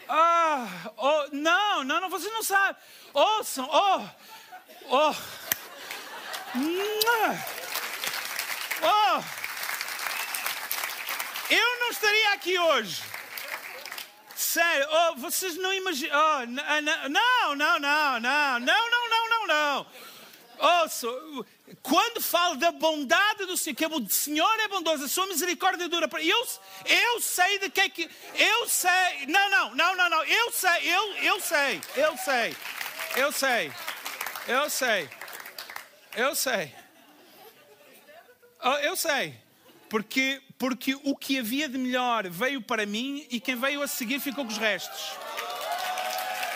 Ah, 0.08 0.66
oh, 0.96 1.28
não, 1.32 1.84
não, 1.84 2.00
não, 2.00 2.08
vocês 2.08 2.32
não 2.32 2.42
sabem. 2.42 2.80
Ouçam, 3.12 3.68
oh, 3.70 4.08
oh, 4.88 5.14
oh. 8.82 9.38
Eu 11.50 11.80
não 11.80 11.90
estaria 11.90 12.32
aqui 12.32 12.58
hoje. 12.58 13.02
Sério, 14.34 14.86
oh, 14.90 15.16
vocês 15.16 15.56
não 15.56 15.72
imaginam. 15.74 16.16
Oh, 16.16 16.46
não, 16.46 16.80
não, 16.80 17.54
não, 17.54 17.78
não, 17.78 18.20
não, 18.20 18.60
não, 18.60 19.08
não, 19.10 19.28
não, 19.28 19.46
não. 19.46 19.86
Quando 21.82 22.20
falo 22.20 22.56
da 22.56 22.72
bondade 22.72 23.46
do 23.46 23.56
Senhor, 23.56 23.76
que 23.76 23.86
o 23.86 24.08
Senhor 24.08 24.60
é 24.60 24.68
bondoso, 24.68 25.04
a 25.04 25.08
sua 25.08 25.26
misericórdia 25.26 25.88
dura 25.88 26.08
para. 26.08 26.22
Eu, 26.22 26.46
eu 26.84 27.20
sei 27.20 27.58
de 27.58 27.70
que 27.70 27.80
é 27.80 27.88
que. 27.88 28.10
Eu 28.34 28.68
sei. 28.68 29.26
Não, 29.28 29.50
não, 29.50 29.74
não, 29.74 29.96
não, 29.96 30.10
não. 30.10 30.24
Eu 30.24 30.52
sei, 30.52 30.92
eu, 30.92 31.14
eu 31.16 31.40
sei, 31.40 31.80
eu 31.96 32.16
sei, 32.16 32.56
eu 33.16 33.32
sei, 33.32 33.72
eu 34.46 34.70
sei, 34.70 35.08
eu 36.16 36.34
sei. 36.34 36.74
Oh, 38.64 38.76
eu 38.78 38.96
sei. 38.96 39.34
Porque, 39.88 40.42
porque 40.58 40.94
o 41.04 41.16
que 41.16 41.38
havia 41.38 41.68
de 41.68 41.78
melhor 41.78 42.28
veio 42.28 42.60
para 42.60 42.84
mim 42.84 43.26
e 43.30 43.40
quem 43.40 43.56
veio 43.56 43.80
a 43.82 43.86
seguir 43.86 44.20
ficou 44.20 44.44
com 44.44 44.50
os 44.50 44.58
restos. 44.58 45.12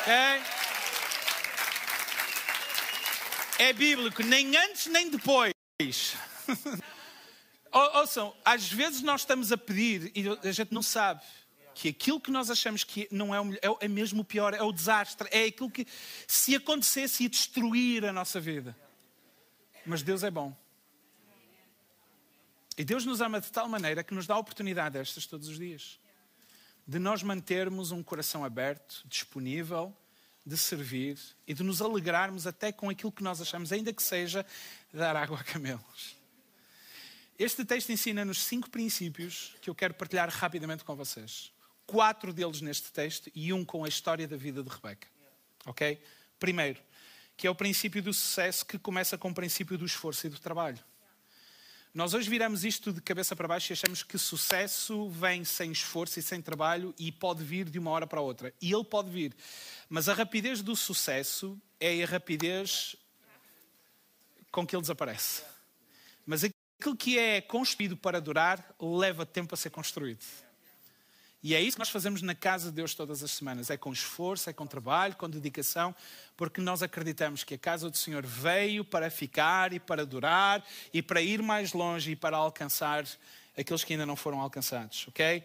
Ok? 0.00 0.62
É 3.62 3.72
bíblico, 3.72 4.22
nem 4.25 4.57
antes 4.57 4.87
nem 4.87 5.09
depois. 5.09 5.55
Ouçam, 7.72 8.35
às 8.44 8.70
vezes 8.70 9.03
nós 9.03 9.20
estamos 9.20 9.53
a 9.53 9.57
pedir 9.57 10.11
e 10.14 10.29
a 10.29 10.53
gente 10.53 10.75
não 10.75 10.83
sabe 10.83 11.22
que 11.75 11.88
aquilo 11.88 12.20
que 12.20 12.31
nós 12.31 12.51
achamos 12.51 12.83
que 12.85 13.09
não 13.11 13.35
é 13.35 13.40
o 13.40 13.44
melhor, 13.44 13.61
é, 13.62 13.85
é 13.85 13.88
mesmo 13.88 14.22
o 14.22 14.25
pior, 14.25 14.53
é 14.53 14.62
o 14.62 14.72
desastre, 14.72 15.29
é 15.31 15.44
aquilo 15.44 15.70
que 15.70 15.87
se 16.27 16.55
acontecesse 16.57 17.22
ia 17.22 17.29
destruir 17.29 18.05
a 18.05 18.12
nossa 18.12 18.40
vida. 18.40 18.77
Mas 19.87 20.03
Deus 20.03 20.22
é 20.25 20.31
bom. 20.31 20.55
E 22.77 22.85
Deus 22.85 23.07
nos 23.07 23.20
ama 23.20 23.40
de 23.40 23.51
tal 23.51 23.68
maneira 23.68 24.03
que 24.03 24.12
nos 24.12 24.27
dá 24.27 24.35
a 24.35 24.38
oportunidade 24.38 24.94
destas 24.94 25.25
todos 25.25 25.48
os 25.48 25.57
dias. 25.57 26.01
De 26.87 26.98
nós 26.98 27.22
mantermos 27.22 27.92
um 27.92 28.03
coração 28.03 28.44
aberto, 28.44 29.03
disponível, 29.07 29.96
de 30.44 30.57
servir 30.57 31.18
e 31.46 31.55
de 31.55 31.62
nos 31.62 31.81
alegrarmos 31.81 32.46
até 32.46 32.72
com 32.72 32.90
aquilo 32.90 33.12
que 33.12 33.22
nós 33.22 33.40
achamos, 33.40 33.72
ainda 33.72 33.92
que 33.92 34.02
seja 34.02 34.44
dar 34.92 35.14
água 35.16 35.38
a 35.40 35.44
camelos. 35.44 36.16
Este 37.38 37.64
texto 37.64 37.90
ensina-nos 37.90 38.42
cinco 38.42 38.68
princípios 38.70 39.55
que 39.61 39.70
eu 39.70 39.74
quero 39.74 39.94
partilhar 39.94 40.28
rapidamente 40.28 40.85
com 40.85 40.94
vocês. 40.94 41.52
Quatro 41.87 42.33
deles 42.33 42.61
neste 42.61 42.92
texto 42.92 43.31
e 43.35 43.52
um 43.52 43.64
com 43.64 43.85
a 43.85 43.88
história 43.88 44.28
da 44.28 44.37
vida 44.37 44.62
de 44.62 44.68
Rebeca. 44.68 45.09
Ok? 45.66 46.00
Primeiro, 46.38 46.81
que 47.37 47.46
é 47.46 47.50
o 47.50 47.55
princípio 47.55 48.02
do 48.02 48.12
sucesso 48.12 48.64
que 48.66 48.78
começa 48.78 49.16
com 49.16 49.31
o 49.31 49.35
princípio 49.35 49.78
do 49.78 49.85
esforço 49.85 50.26
e 50.26 50.31
do 50.31 50.38
trabalho. 50.38 50.78
Nós 51.94 52.14
hoje 52.14 52.31
viramos 52.31 52.64
isto 52.64 52.90
de 52.90 53.02
cabeça 53.02 53.37
para 53.37 53.46
baixo 53.46 53.70
e 53.70 53.74
achamos 53.74 54.02
que 54.02 54.16
sucesso 54.16 55.11
vem 55.11 55.44
sem 55.44 55.70
esforço 55.70 56.18
e 56.18 56.22
sem 56.22 56.40
trabalho 56.40 56.94
e 56.98 57.12
pode 57.12 57.44
vir 57.44 57.68
de 57.68 57.78
uma 57.78 57.90
hora 57.90 58.07
para 58.07 58.18
outra. 58.18 58.55
E 58.62 58.72
ele 58.72 58.85
pode 58.85 59.11
vir. 59.11 59.37
Mas 59.90 60.09
a 60.09 60.14
rapidez 60.14 60.62
do 60.62 60.74
sucesso 60.74 61.61
é 61.78 62.02
a 62.02 62.07
rapidez 62.07 62.96
com 64.50 64.66
que 64.66 64.74
ele 64.74 64.81
desaparece. 64.81 65.42
Mas 66.24 66.44
aquilo 66.44 66.96
que 66.96 67.18
é 67.18 67.42
construído 67.42 67.94
para 67.94 68.22
durar 68.22 68.74
leva 68.81 69.26
tempo 69.26 69.55
a 69.55 69.59
ser 69.59 69.68
construído. 69.68 70.24
E 71.42 71.55
é 71.55 71.61
isso 71.61 71.76
que 71.76 71.81
nós 71.81 71.90
fazemos 71.90 72.22
na 72.22 72.35
casa 72.35 72.70
de 72.70 72.76
Deus 72.76 72.94
todas 72.94 73.22
as 73.22 73.33
semanas. 73.33 73.68
É 73.68 73.76
com 73.76 73.92
esforço, 73.92 74.48
é 74.48 74.52
com 74.52 74.64
trabalho, 74.64 75.16
com 75.16 75.28
dedicação, 75.28 75.94
porque 76.37 76.61
nós 76.61 76.83
acreditamos 76.83 77.42
que 77.42 77.55
a 77.55 77.59
casa 77.59 77.90
do 77.90 77.96
Senhor 77.96 78.24
veio 78.24 78.85
para 78.85 79.11
ficar 79.11 79.72
e 79.72 79.81
para 79.81 80.07
durar 80.07 80.64
e 80.94 81.02
para 81.02 81.20
ir 81.20 81.42
mais 81.42 81.72
longe 81.72 82.12
e 82.12 82.16
para 82.16 82.37
alcançar 82.37 83.05
aqueles 83.59 83.83
que 83.83 83.92
ainda 83.92 84.07
não 84.07 84.14
foram 84.14 84.40
alcançados, 84.40 85.07
ok? 85.09 85.42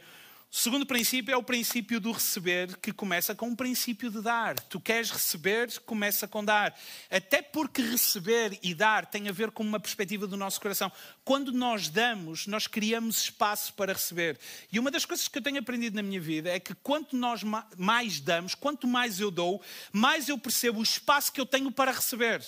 O 0.49 0.55
segundo 0.55 0.85
princípio 0.85 1.33
é 1.33 1.35
o 1.35 1.43
princípio 1.43 1.99
do 1.99 2.09
receber, 2.09 2.77
que 2.77 2.93
começa 2.93 3.35
com 3.35 3.49
o 3.49 3.55
princípio 3.55 4.09
de 4.09 4.21
dar. 4.21 4.57
Tu 4.57 4.79
queres 4.79 5.11
receber, 5.11 5.77
começa 5.81 6.25
com 6.25 6.43
dar. 6.43 6.73
Até 7.11 7.41
porque 7.41 7.81
receber 7.81 8.57
e 8.63 8.73
dar 8.73 9.05
tem 9.05 9.27
a 9.27 9.31
ver 9.33 9.51
com 9.51 9.61
uma 9.61 9.77
perspectiva 9.77 10.25
do 10.25 10.37
nosso 10.37 10.61
coração. 10.61 10.89
Quando 11.25 11.51
nós 11.51 11.89
damos, 11.89 12.47
nós 12.47 12.65
criamos 12.65 13.23
espaço 13.23 13.73
para 13.73 13.91
receber. 13.91 14.39
E 14.71 14.79
uma 14.79 14.89
das 14.89 15.03
coisas 15.03 15.27
que 15.27 15.37
eu 15.37 15.41
tenho 15.41 15.59
aprendido 15.59 15.97
na 15.97 16.01
minha 16.01 16.19
vida 16.19 16.49
é 16.49 16.61
que 16.61 16.73
quanto 16.75 17.17
nós 17.17 17.41
mais 17.77 18.21
damos, 18.21 18.55
quanto 18.55 18.87
mais 18.87 19.19
eu 19.19 19.29
dou, 19.29 19.61
mais 19.91 20.29
eu 20.29 20.37
percebo 20.37 20.79
o 20.79 20.83
espaço 20.83 21.31
que 21.31 21.41
eu 21.41 21.45
tenho 21.45 21.69
para 21.71 21.91
receber. 21.91 22.41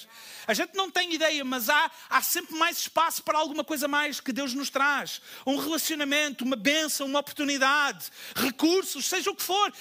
A 0.47 0.53
gente 0.53 0.73
não 0.73 0.89
tem 0.89 1.13
ideia, 1.13 1.43
mas 1.43 1.69
há, 1.69 1.91
há 2.09 2.21
sempre 2.21 2.55
mais 2.55 2.77
espaço 2.77 3.21
para 3.23 3.37
alguma 3.37 3.63
coisa 3.63 3.89
mais 3.89 4.21
que 4.21 4.31
Deus 4.31 4.53
nos 4.53 4.69
traz. 4.69 5.21
Um 5.45 5.57
relacionamento, 5.57 6.45
uma 6.45 6.55
bênção, 6.55 7.05
uma 7.05 7.19
oportunidade 7.19 7.88
recursos, 8.35 9.05
seja 9.05 9.29
o 9.31 9.35
que 9.35 9.43
for. 9.43 9.73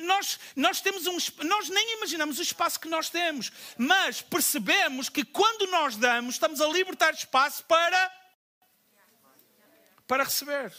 Nós, 0.00 0.38
nós, 0.56 0.80
temos 0.80 1.06
um, 1.06 1.16
nós 1.44 1.68
nem 1.68 1.96
imaginamos 1.96 2.38
o 2.38 2.42
espaço 2.42 2.80
que 2.80 2.88
nós 2.88 3.10
temos, 3.10 3.52
mas 3.76 4.20
percebemos 4.20 5.08
que 5.08 5.24
quando 5.24 5.70
nós 5.70 5.96
damos, 5.96 6.34
estamos 6.34 6.60
a 6.60 6.68
libertar 6.68 7.12
espaço 7.14 7.64
para, 7.64 8.12
para 10.06 10.24
receber. 10.24 10.72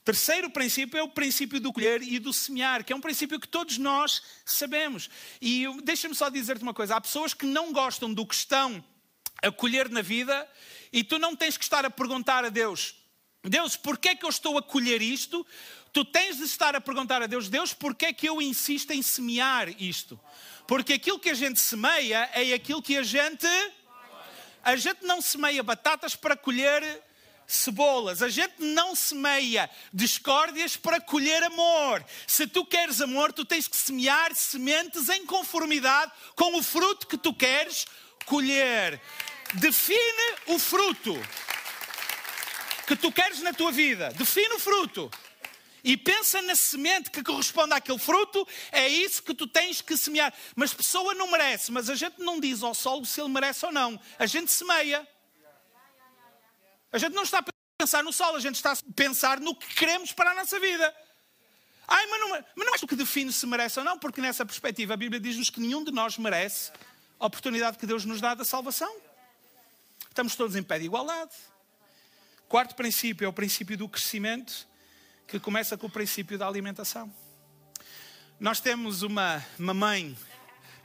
O 0.00 0.02
terceiro 0.02 0.50
princípio 0.50 0.98
é 0.98 1.02
o 1.02 1.08
princípio 1.08 1.60
do 1.60 1.72
colher 1.72 2.02
e 2.02 2.18
do 2.18 2.32
semear, 2.32 2.82
que 2.82 2.92
é 2.92 2.96
um 2.96 3.00
princípio 3.02 3.38
que 3.38 3.46
todos 3.46 3.76
nós 3.76 4.22
sabemos. 4.46 5.10
E 5.40 5.66
deixa-me 5.82 6.14
só 6.14 6.30
dizer-te 6.30 6.62
uma 6.62 6.72
coisa: 6.72 6.96
há 6.96 7.00
pessoas 7.00 7.34
que 7.34 7.44
não 7.44 7.70
gostam 7.70 8.12
do 8.12 8.26
que 8.26 8.34
estão 8.34 8.82
a 9.42 9.52
colher 9.52 9.90
na 9.90 10.00
vida 10.00 10.48
e 10.92 11.04
tu 11.04 11.18
não 11.18 11.36
tens 11.36 11.56
que 11.56 11.64
estar 11.64 11.84
a 11.84 11.90
perguntar 11.90 12.46
a 12.46 12.48
Deus: 12.48 12.94
Deus, 13.42 13.76
porquê 13.76 14.10
é 14.10 14.14
que 14.14 14.24
eu 14.24 14.28
estou 14.28 14.58
a 14.58 14.62
colher 14.62 15.00
isto? 15.00 15.46
Tu 15.92 16.04
tens 16.04 16.36
de 16.36 16.44
estar 16.44 16.76
a 16.76 16.80
perguntar 16.80 17.22
a 17.22 17.26
Deus, 17.26 17.48
Deus, 17.48 17.72
porquê 17.72 18.06
é 18.06 18.12
que 18.12 18.28
eu 18.28 18.40
insisto 18.40 18.92
em 18.92 19.02
semear 19.02 19.68
isto? 19.82 20.20
Porque 20.66 20.92
aquilo 20.92 21.18
que 21.18 21.30
a 21.30 21.34
gente 21.34 21.58
semeia 21.58 22.30
é 22.32 22.52
aquilo 22.52 22.82
que 22.82 22.96
a 22.96 23.02
gente. 23.02 23.46
A 24.62 24.76
gente 24.76 25.04
não 25.04 25.20
semeia 25.22 25.62
batatas 25.62 26.14
para 26.14 26.36
colher 26.36 27.02
cebolas. 27.46 28.22
A 28.22 28.28
gente 28.28 28.54
não 28.58 28.94
semeia 28.94 29.68
discórdias 29.92 30.76
para 30.76 31.00
colher 31.00 31.42
amor. 31.42 32.04
Se 32.26 32.46
tu 32.46 32.64
queres 32.64 33.00
amor, 33.00 33.32
tu 33.32 33.44
tens 33.44 33.66
que 33.66 33.76
semear 33.76 34.34
sementes 34.34 35.08
em 35.08 35.26
conformidade 35.26 36.12
com 36.36 36.56
o 36.56 36.62
fruto 36.62 37.06
que 37.06 37.18
tu 37.18 37.34
queres 37.34 37.86
colher. 38.26 39.00
Define 39.54 40.36
o 40.46 40.58
fruto 40.58 41.18
que 42.90 42.96
tu 42.96 43.12
queres 43.12 43.40
na 43.40 43.52
tua 43.52 43.70
vida. 43.70 44.10
Define 44.10 44.54
o 44.54 44.58
fruto. 44.58 45.08
E 45.84 45.96
pensa 45.96 46.42
na 46.42 46.56
semente 46.56 47.08
que 47.08 47.22
corresponde 47.22 47.72
àquele 47.72 48.00
fruto, 48.00 48.46
é 48.72 48.88
isso 48.88 49.22
que 49.22 49.32
tu 49.32 49.46
tens 49.46 49.80
que 49.80 49.96
semear. 49.96 50.34
Mas 50.56 50.74
pessoa 50.74 51.14
não 51.14 51.30
merece, 51.30 51.70
mas 51.70 51.88
a 51.88 51.94
gente 51.94 52.18
não 52.18 52.40
diz 52.40 52.64
ao 52.64 52.74
solo 52.74 53.06
se 53.06 53.20
ele 53.20 53.30
merece 53.30 53.64
ou 53.64 53.70
não. 53.70 53.98
A 54.18 54.26
gente 54.26 54.50
semeia. 54.50 55.06
A 56.92 56.98
gente 56.98 57.14
não 57.14 57.22
está 57.22 57.38
a 57.38 57.44
pensar 57.78 58.02
no 58.02 58.12
solo, 58.12 58.36
a 58.36 58.40
gente 58.40 58.56
está 58.56 58.72
a 58.72 58.76
pensar 58.96 59.38
no 59.38 59.54
que 59.54 59.72
queremos 59.72 60.12
para 60.12 60.32
a 60.32 60.34
nossa 60.34 60.58
vida. 60.58 60.92
Ai, 61.86 62.06
mas 62.06 62.20
não, 62.20 62.28
mas 62.28 62.66
não 62.66 62.74
é 62.74 62.76
o 62.82 62.88
que 62.88 62.96
define 62.96 63.32
se 63.32 63.46
merece 63.46 63.78
ou 63.78 63.84
não, 63.84 63.98
porque 64.00 64.20
nessa 64.20 64.44
perspectiva 64.44 64.94
a 64.94 64.96
Bíblia 64.96 65.20
diz-nos 65.20 65.48
que 65.48 65.60
nenhum 65.60 65.84
de 65.84 65.92
nós 65.92 66.18
merece 66.18 66.72
a 67.20 67.26
oportunidade 67.26 67.78
que 67.78 67.86
Deus 67.86 68.04
nos 68.04 68.20
dá 68.20 68.34
da 68.34 68.44
salvação. 68.44 68.92
Estamos 70.08 70.34
todos 70.34 70.56
em 70.56 70.62
pé 70.62 70.80
de 70.80 70.86
igualdade. 70.86 71.30
Quarto 72.50 72.74
princípio 72.74 73.24
é 73.24 73.28
o 73.28 73.32
princípio 73.32 73.78
do 73.78 73.88
crescimento, 73.88 74.66
que 75.28 75.38
começa 75.38 75.78
com 75.78 75.86
o 75.86 75.90
princípio 75.90 76.36
da 76.36 76.48
alimentação. 76.48 77.08
Nós 78.40 78.58
temos 78.58 79.02
uma 79.02 79.40
mamãe 79.56 80.18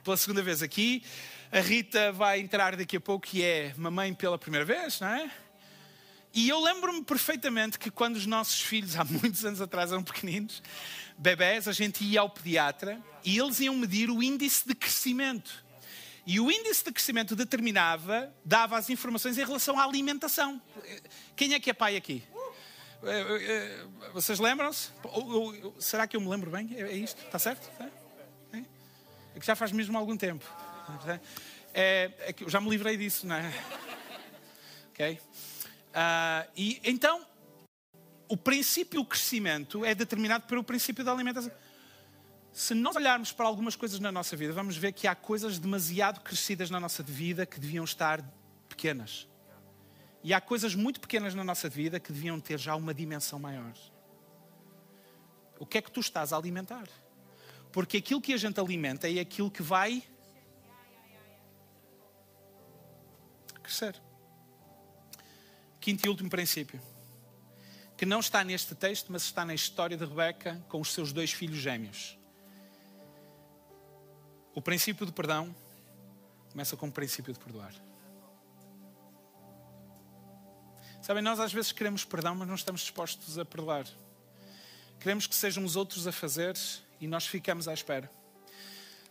pela 0.04 0.16
segunda 0.16 0.44
vez 0.44 0.62
aqui. 0.62 1.02
A 1.50 1.58
Rita 1.58 2.12
vai 2.12 2.38
entrar 2.38 2.76
daqui 2.76 2.98
a 2.98 3.00
pouco 3.00 3.26
e 3.32 3.42
é 3.42 3.74
mamãe 3.76 4.14
pela 4.14 4.38
primeira 4.38 4.64
vez, 4.64 5.00
não 5.00 5.08
é? 5.08 5.28
E 6.32 6.48
eu 6.48 6.62
lembro-me 6.62 7.02
perfeitamente 7.02 7.80
que 7.80 7.90
quando 7.90 8.14
os 8.14 8.26
nossos 8.26 8.60
filhos, 8.60 8.94
há 8.94 9.02
muitos 9.02 9.44
anos 9.44 9.60
atrás, 9.60 9.90
eram 9.90 10.04
pequeninos, 10.04 10.62
bebés, 11.18 11.66
a 11.66 11.72
gente 11.72 12.04
ia 12.04 12.20
ao 12.20 12.30
pediatra 12.30 13.02
e 13.24 13.36
eles 13.36 13.58
iam 13.58 13.74
medir 13.74 14.08
o 14.08 14.22
índice 14.22 14.68
de 14.68 14.74
crescimento. 14.76 15.65
E 16.26 16.40
o 16.40 16.50
índice 16.50 16.84
de 16.84 16.90
crescimento 16.90 17.36
determinava, 17.36 18.34
dava 18.44 18.76
as 18.76 18.90
informações 18.90 19.38
em 19.38 19.44
relação 19.44 19.78
à 19.78 19.84
alimentação. 19.84 20.60
Quem 21.36 21.54
é 21.54 21.60
que 21.60 21.70
é 21.70 21.72
pai 21.72 21.96
aqui? 21.96 22.24
Eh, 23.04 23.08
eh, 23.08 23.86
eh, 24.02 24.10
vocês 24.12 24.40
lembram-se? 24.40 24.90
Será 25.78 26.04
que 26.08 26.16
eu 26.16 26.20
me 26.20 26.28
lembro 26.28 26.50
bem? 26.50 26.74
É 26.76 26.92
isto? 26.92 27.22
Está 27.22 27.38
certo? 27.38 27.70
É? 28.52 28.58
é 29.36 29.40
que 29.40 29.46
já 29.46 29.54
faz 29.54 29.70
mesmo 29.70 29.96
algum 29.96 30.16
tempo. 30.16 30.44
É, 31.72 32.10
é 32.18 32.32
que 32.32 32.42
eu 32.42 32.50
já 32.50 32.60
me 32.60 32.68
livrei 32.70 32.96
disso, 32.96 33.24
não 33.24 33.36
é? 33.36 33.52
Ok? 34.90 35.12
Uh, 35.12 36.50
e 36.56 36.80
então, 36.82 37.24
o 38.28 38.36
princípio 38.36 39.00
do 39.00 39.06
crescimento 39.06 39.84
é 39.84 39.94
determinado 39.94 40.46
pelo 40.46 40.64
princípio 40.64 41.04
da 41.04 41.12
alimentação. 41.12 41.52
Se 42.56 42.72
nós 42.72 42.96
olharmos 42.96 43.32
para 43.32 43.44
algumas 43.44 43.76
coisas 43.76 44.00
na 44.00 44.10
nossa 44.10 44.34
vida, 44.34 44.50
vamos 44.50 44.78
ver 44.78 44.92
que 44.92 45.06
há 45.06 45.14
coisas 45.14 45.58
demasiado 45.58 46.20
crescidas 46.20 46.70
na 46.70 46.80
nossa 46.80 47.02
vida 47.02 47.44
que 47.44 47.60
deviam 47.60 47.84
estar 47.84 48.24
pequenas. 48.66 49.28
E 50.24 50.32
há 50.32 50.40
coisas 50.40 50.74
muito 50.74 50.98
pequenas 50.98 51.34
na 51.34 51.44
nossa 51.44 51.68
vida 51.68 52.00
que 52.00 52.10
deviam 52.10 52.40
ter 52.40 52.58
já 52.58 52.74
uma 52.74 52.94
dimensão 52.94 53.38
maior. 53.38 53.74
O 55.58 55.66
que 55.66 55.76
é 55.76 55.82
que 55.82 55.90
tu 55.90 56.00
estás 56.00 56.32
a 56.32 56.38
alimentar? 56.38 56.88
Porque 57.70 57.98
aquilo 57.98 58.22
que 58.22 58.32
a 58.32 58.38
gente 58.38 58.58
alimenta 58.58 59.06
é 59.06 59.20
aquilo 59.20 59.50
que 59.50 59.62
vai 59.62 60.02
crescer. 63.62 64.00
Quinto 65.78 66.06
e 66.06 66.08
último 66.08 66.30
princípio, 66.30 66.80
que 67.98 68.06
não 68.06 68.20
está 68.20 68.42
neste 68.42 68.74
texto, 68.74 69.12
mas 69.12 69.24
está 69.24 69.44
na 69.44 69.52
história 69.52 69.94
de 69.94 70.06
Rebeca 70.06 70.64
com 70.70 70.80
os 70.80 70.94
seus 70.94 71.12
dois 71.12 71.30
filhos 71.30 71.58
gêmeos. 71.58 72.16
O 74.56 74.62
princípio 74.62 75.04
do 75.04 75.12
perdão 75.12 75.54
começa 76.50 76.78
com 76.78 76.88
o 76.88 76.90
princípio 76.90 77.30
de 77.30 77.38
perdoar. 77.38 77.74
Sabem, 81.02 81.22
nós 81.22 81.38
às 81.38 81.52
vezes 81.52 81.72
queremos 81.72 82.06
perdão, 82.06 82.34
mas 82.34 82.48
não 82.48 82.54
estamos 82.54 82.80
dispostos 82.80 83.38
a 83.38 83.44
perdoar. 83.44 83.86
Queremos 84.98 85.26
que 85.26 85.34
sejam 85.34 85.62
os 85.62 85.76
outros 85.76 86.06
a 86.06 86.10
fazer 86.10 86.56
e 86.98 87.06
nós 87.06 87.26
ficamos 87.26 87.68
à 87.68 87.74
espera. 87.74 88.10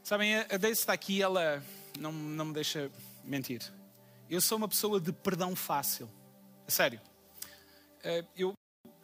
Sabem, 0.04 0.36
a 0.36 0.58
Daisy 0.58 0.80
está 0.80 0.94
aqui, 0.94 1.22
ela 1.22 1.64
não, 2.00 2.12
não 2.12 2.46
me 2.46 2.54
deixa 2.54 2.92
mentir. 3.24 3.62
Eu 4.28 4.42
sou 4.42 4.58
uma 4.58 4.68
pessoa 4.68 5.00
de 5.00 5.14
perdão 5.14 5.56
fácil. 5.56 6.10
Sério. 6.68 7.00
Eh, 8.04 8.26
eu 8.36 8.56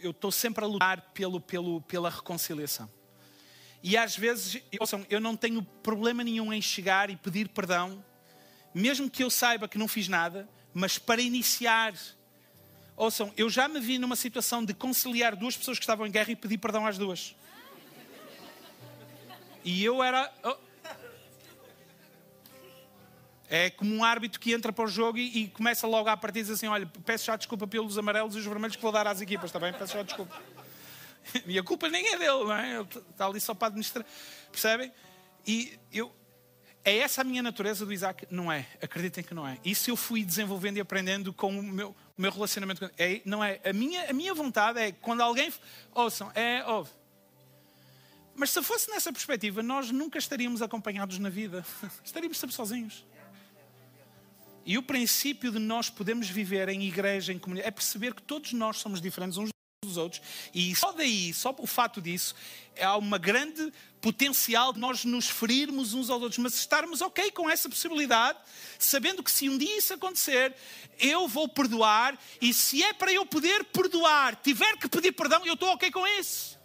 estou 0.03 0.31
sempre 0.31 0.65
a 0.65 0.67
lutar 0.67 1.11
pelo, 1.13 1.39
pelo, 1.39 1.81
pela 1.83 2.09
reconciliação. 2.09 2.89
E 3.83 3.97
às 3.97 4.15
vezes, 4.15 4.61
ouçam, 4.79 5.05
eu 5.09 5.19
não 5.19 5.35
tenho 5.35 5.63
problema 5.83 6.23
nenhum 6.23 6.53
em 6.53 6.61
chegar 6.61 7.09
e 7.09 7.15
pedir 7.15 7.49
perdão, 7.49 8.03
mesmo 8.73 9.09
que 9.09 9.23
eu 9.23 9.29
saiba 9.29 9.67
que 9.67 9.77
não 9.77 9.87
fiz 9.87 10.07
nada, 10.07 10.47
mas 10.73 10.97
para 10.97 11.21
iniciar. 11.21 11.93
Ouçam, 12.95 13.33
eu 13.35 13.49
já 13.49 13.67
me 13.67 13.79
vi 13.79 13.97
numa 13.97 14.15
situação 14.15 14.63
de 14.63 14.73
conciliar 14.73 15.35
duas 15.35 15.57
pessoas 15.57 15.79
que 15.79 15.83
estavam 15.83 16.05
em 16.05 16.11
guerra 16.11 16.31
e 16.31 16.35
pedir 16.35 16.57
perdão 16.57 16.85
às 16.85 16.97
duas. 16.97 17.35
E 19.63 19.83
eu 19.83 20.03
era. 20.03 20.31
Oh, 20.43 20.55
é 23.49 23.69
como 23.69 23.93
um 23.93 24.03
árbitro 24.03 24.39
que 24.39 24.53
entra 24.53 24.71
para 24.71 24.85
o 24.85 24.87
jogo 24.87 25.17
e, 25.17 25.43
e 25.43 25.47
começa 25.49 25.85
logo 25.85 26.07
a 26.07 26.15
partir 26.15 26.39
e 26.39 26.41
diz 26.43 26.51
assim: 26.51 26.67
Olha, 26.67 26.89
peço 27.05 27.25
já 27.25 27.35
desculpa 27.35 27.67
pelos 27.67 27.97
amarelos 27.97 28.35
e 28.35 28.39
os 28.39 28.45
vermelhos 28.45 28.75
que 28.75 28.81
vou 28.81 28.91
dar 28.91 29.05
às 29.07 29.19
equipas, 29.19 29.49
está 29.49 29.59
bem? 29.59 29.73
Peço 29.73 29.93
já 29.93 30.03
desculpa. 30.03 30.41
E 31.45 31.57
a 31.57 31.63
culpa 31.63 31.87
nem 31.89 32.07
é 32.07 32.17
dele, 32.17 32.43
não 32.43 32.53
é? 32.53 32.75
Ele 32.75 32.87
está 33.09 33.25
ali 33.25 33.39
só 33.39 33.53
para 33.53 33.67
administrar. 33.67 34.05
Percebem? 34.51 34.91
E 35.45 35.77
eu, 35.91 36.13
é 36.83 36.97
essa 36.97 37.21
a 37.21 37.23
minha 37.23 37.43
natureza 37.43 37.85
do 37.85 37.93
Isaac? 37.93 38.27
Não 38.29 38.51
é. 38.51 38.65
Acreditem 38.81 39.23
que 39.23 39.33
não 39.33 39.47
é. 39.47 39.57
Isso 39.63 39.89
eu 39.89 39.95
fui 39.95 40.23
desenvolvendo 40.23 40.77
e 40.77 40.81
aprendendo 40.81 41.31
com 41.31 41.59
o 41.59 41.63
meu, 41.63 41.89
o 42.17 42.21
meu 42.21 42.31
relacionamento 42.31 42.81
com 42.81 42.89
é, 42.97 43.21
Não 43.23 43.43
é. 43.43 43.59
A 43.63 43.73
minha, 43.73 44.09
a 44.09 44.13
minha 44.13 44.33
vontade 44.33 44.79
é 44.79 44.91
quando 44.91 45.21
alguém. 45.21 45.53
Ouçam, 45.93 46.31
é 46.33 46.63
óbvio. 46.65 46.93
Mas 48.35 48.49
se 48.49 48.61
fosse 48.63 48.89
nessa 48.89 49.11
perspectiva, 49.11 49.61
nós 49.61 49.91
nunca 49.91 50.17
estaríamos 50.17 50.61
acompanhados 50.61 51.19
na 51.19 51.29
vida. 51.29 51.63
Estaríamos 52.03 52.39
sempre 52.39 52.55
sozinhos. 52.55 53.05
E 54.65 54.77
o 54.77 54.83
princípio 54.83 55.51
de 55.51 55.59
nós 55.59 55.89
podemos 55.89 56.29
viver 56.29 56.69
em 56.69 56.83
igreja, 56.83 57.33
em 57.33 57.39
comunidade, 57.39 57.67
é 57.67 57.71
perceber 57.71 58.13
que 58.13 58.21
todos 58.21 58.53
nós 58.53 58.77
somos 58.77 59.01
diferentes 59.01 59.37
uns 59.37 59.49
dos 59.83 59.97
outros. 59.97 60.21
E 60.53 60.75
só 60.75 60.91
daí, 60.91 61.33
só 61.33 61.55
o 61.57 61.65
fato 61.65 61.99
disso, 61.99 62.35
há 62.79 62.95
uma 62.97 63.17
grande 63.17 63.73
potencial 63.99 64.71
de 64.71 64.79
nós 64.79 65.03
nos 65.03 65.27
ferirmos 65.27 65.95
uns 65.95 66.07
aos 66.07 66.21
outros, 66.21 66.37
mas 66.37 66.53
estarmos 66.53 67.01
ok 67.01 67.31
com 67.31 67.49
essa 67.49 67.67
possibilidade, 67.67 68.37
sabendo 68.77 69.23
que 69.23 69.31
se 69.31 69.49
um 69.49 69.57
dia 69.57 69.75
isso 69.75 69.91
acontecer, 69.91 70.55
eu 70.99 71.27
vou 71.27 71.47
perdoar, 71.47 72.15
e 72.39 72.53
se 72.53 72.83
é 72.83 72.93
para 72.93 73.11
eu 73.11 73.25
poder 73.25 73.63
perdoar, 73.63 74.35
tiver 74.35 74.77
que 74.77 74.87
pedir 74.87 75.13
perdão, 75.13 75.43
eu 75.47 75.55
estou 75.55 75.69
ok 75.69 75.89
com 75.89 76.05
isso. 76.05 76.59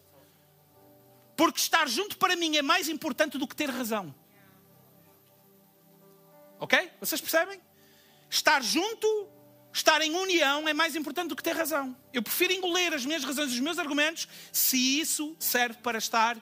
Porque 1.34 1.58
estar 1.58 1.88
junto 1.88 2.18
para 2.18 2.36
mim 2.36 2.58
é 2.58 2.62
mais 2.62 2.86
importante 2.86 3.38
do 3.38 3.48
que 3.48 3.56
ter 3.56 3.70
razão. 3.70 4.14
Ok? 6.58 6.92
Vocês 7.00 7.18
percebem? 7.22 7.58
Estar 8.28 8.62
junto, 8.62 9.26
estar 9.78 10.00
em 10.00 10.14
união 10.14 10.66
é 10.66 10.72
mais 10.72 10.96
importante 10.96 11.28
do 11.28 11.36
que 11.36 11.42
ter 11.42 11.54
razão. 11.54 11.94
Eu 12.12 12.22
prefiro 12.22 12.52
engolir 12.52 12.94
as 12.94 13.04
minhas 13.04 13.24
razões, 13.24 13.52
os 13.52 13.60
meus 13.60 13.78
argumentos, 13.78 14.26
se 14.50 15.00
isso 15.00 15.36
serve 15.38 15.78
para 15.82 15.98
estar 15.98 16.38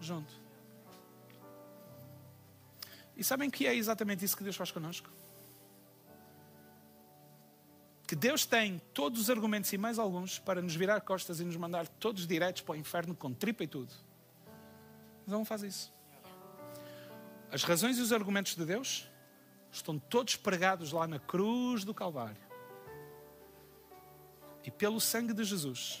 junto. 0.00 0.32
E 3.16 3.24
sabem 3.24 3.50
que 3.50 3.66
é 3.66 3.74
exatamente 3.74 4.24
isso 4.24 4.36
que 4.36 4.44
Deus 4.44 4.56
faz 4.56 4.70
connosco? 4.70 5.10
Que 8.06 8.14
Deus 8.14 8.46
tem 8.46 8.80
todos 8.94 9.20
os 9.22 9.30
argumentos 9.30 9.72
e 9.72 9.78
mais 9.78 9.98
alguns 9.98 10.38
para 10.38 10.62
nos 10.62 10.76
virar 10.76 11.00
costas 11.00 11.40
e 11.40 11.44
nos 11.44 11.56
mandar 11.56 11.88
todos 11.88 12.24
diretos 12.24 12.62
para 12.62 12.74
o 12.74 12.76
inferno 12.76 13.16
com 13.16 13.32
tripa 13.32 13.64
e 13.64 13.66
tudo. 13.66 13.92
Mas 15.26 15.32
não 15.32 15.44
faz 15.44 15.62
isso. 15.62 15.92
As 17.50 17.64
razões 17.64 17.98
e 17.98 18.00
os 18.00 18.12
argumentos 18.12 18.54
de 18.54 18.64
Deus 18.64 19.08
estão 19.76 19.98
todos 19.98 20.36
pregados 20.36 20.92
lá 20.92 21.06
na 21.06 21.18
cruz 21.18 21.84
do 21.84 21.94
Calvário. 21.94 22.40
E 24.64 24.70
pelo 24.70 25.00
sangue 25.00 25.32
de 25.32 25.44
Jesus, 25.44 26.00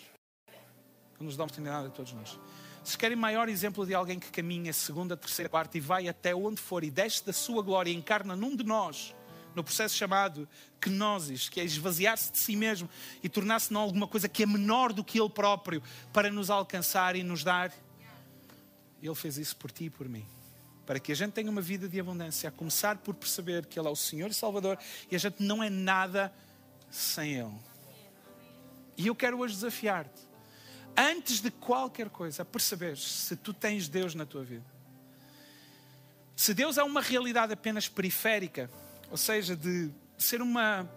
que 1.16 1.22
nos 1.22 1.36
dá 1.36 1.44
oportunidade 1.44 1.86
a 1.86 1.90
todos 1.90 2.12
nós. 2.12 2.38
Se 2.82 2.96
querem 2.96 3.16
maior 3.16 3.48
exemplo 3.48 3.84
de 3.86 3.94
alguém 3.94 4.18
que 4.18 4.30
caminha 4.30 4.72
segunda, 4.72 5.16
terceira, 5.16 5.48
quarta 5.48 5.76
e 5.76 5.80
vai 5.80 6.08
até 6.08 6.34
onde 6.34 6.60
for 6.60 6.84
e 6.84 6.90
desce 6.90 7.24
da 7.24 7.32
sua 7.32 7.62
glória 7.62 7.90
e 7.90 7.94
encarna 7.94 8.36
num 8.36 8.54
de 8.54 8.64
nós, 8.64 9.14
no 9.54 9.64
processo 9.64 9.94
chamado 9.96 10.48
kenosis, 10.80 11.48
que 11.48 11.60
é 11.60 11.64
esvaziar-se 11.64 12.32
de 12.32 12.38
si 12.38 12.54
mesmo 12.54 12.88
e 13.22 13.28
tornar-se 13.28 13.72
não 13.72 13.80
alguma 13.80 14.06
coisa 14.06 14.28
que 14.28 14.42
é 14.42 14.46
menor 14.46 14.92
do 14.92 15.02
que 15.02 15.20
ele 15.20 15.30
próprio 15.30 15.82
para 16.12 16.30
nos 16.30 16.50
alcançar 16.50 17.16
e 17.16 17.22
nos 17.22 17.42
dar. 17.42 17.72
Ele 19.02 19.14
fez 19.14 19.36
isso 19.36 19.56
por 19.56 19.70
ti 19.70 19.84
e 19.84 19.90
por 19.90 20.08
mim 20.08 20.26
para 20.86 21.00
que 21.00 21.10
a 21.10 21.14
gente 21.16 21.32
tenha 21.32 21.50
uma 21.50 21.60
vida 21.60 21.88
de 21.88 21.98
abundância, 21.98 22.48
a 22.48 22.52
começar 22.52 22.96
por 22.98 23.14
perceber 23.14 23.66
que 23.66 23.78
Ele 23.78 23.88
é 23.88 23.90
o 23.90 23.96
Senhor 23.96 24.30
e 24.30 24.34
Salvador 24.34 24.78
e 25.10 25.16
a 25.16 25.18
gente 25.18 25.42
não 25.42 25.62
é 25.62 25.68
nada 25.68 26.32
sem 26.88 27.34
Ele. 27.34 27.58
E 28.96 29.08
eu 29.08 29.14
quero 29.14 29.38
hoje 29.38 29.54
desafiar-te, 29.54 30.22
antes 30.96 31.40
de 31.40 31.50
qualquer 31.50 32.08
coisa, 32.08 32.42
a 32.42 32.44
perceber 32.44 32.96
se 32.96 33.36
tu 33.36 33.52
tens 33.52 33.88
Deus 33.88 34.14
na 34.14 34.24
tua 34.24 34.44
vida. 34.44 34.64
Se 36.36 36.54
Deus 36.54 36.78
é 36.78 36.82
uma 36.82 37.00
realidade 37.00 37.52
apenas 37.52 37.88
periférica, 37.88 38.70
ou 39.10 39.16
seja, 39.16 39.56
de 39.56 39.90
ser 40.16 40.40
uma, 40.40 40.88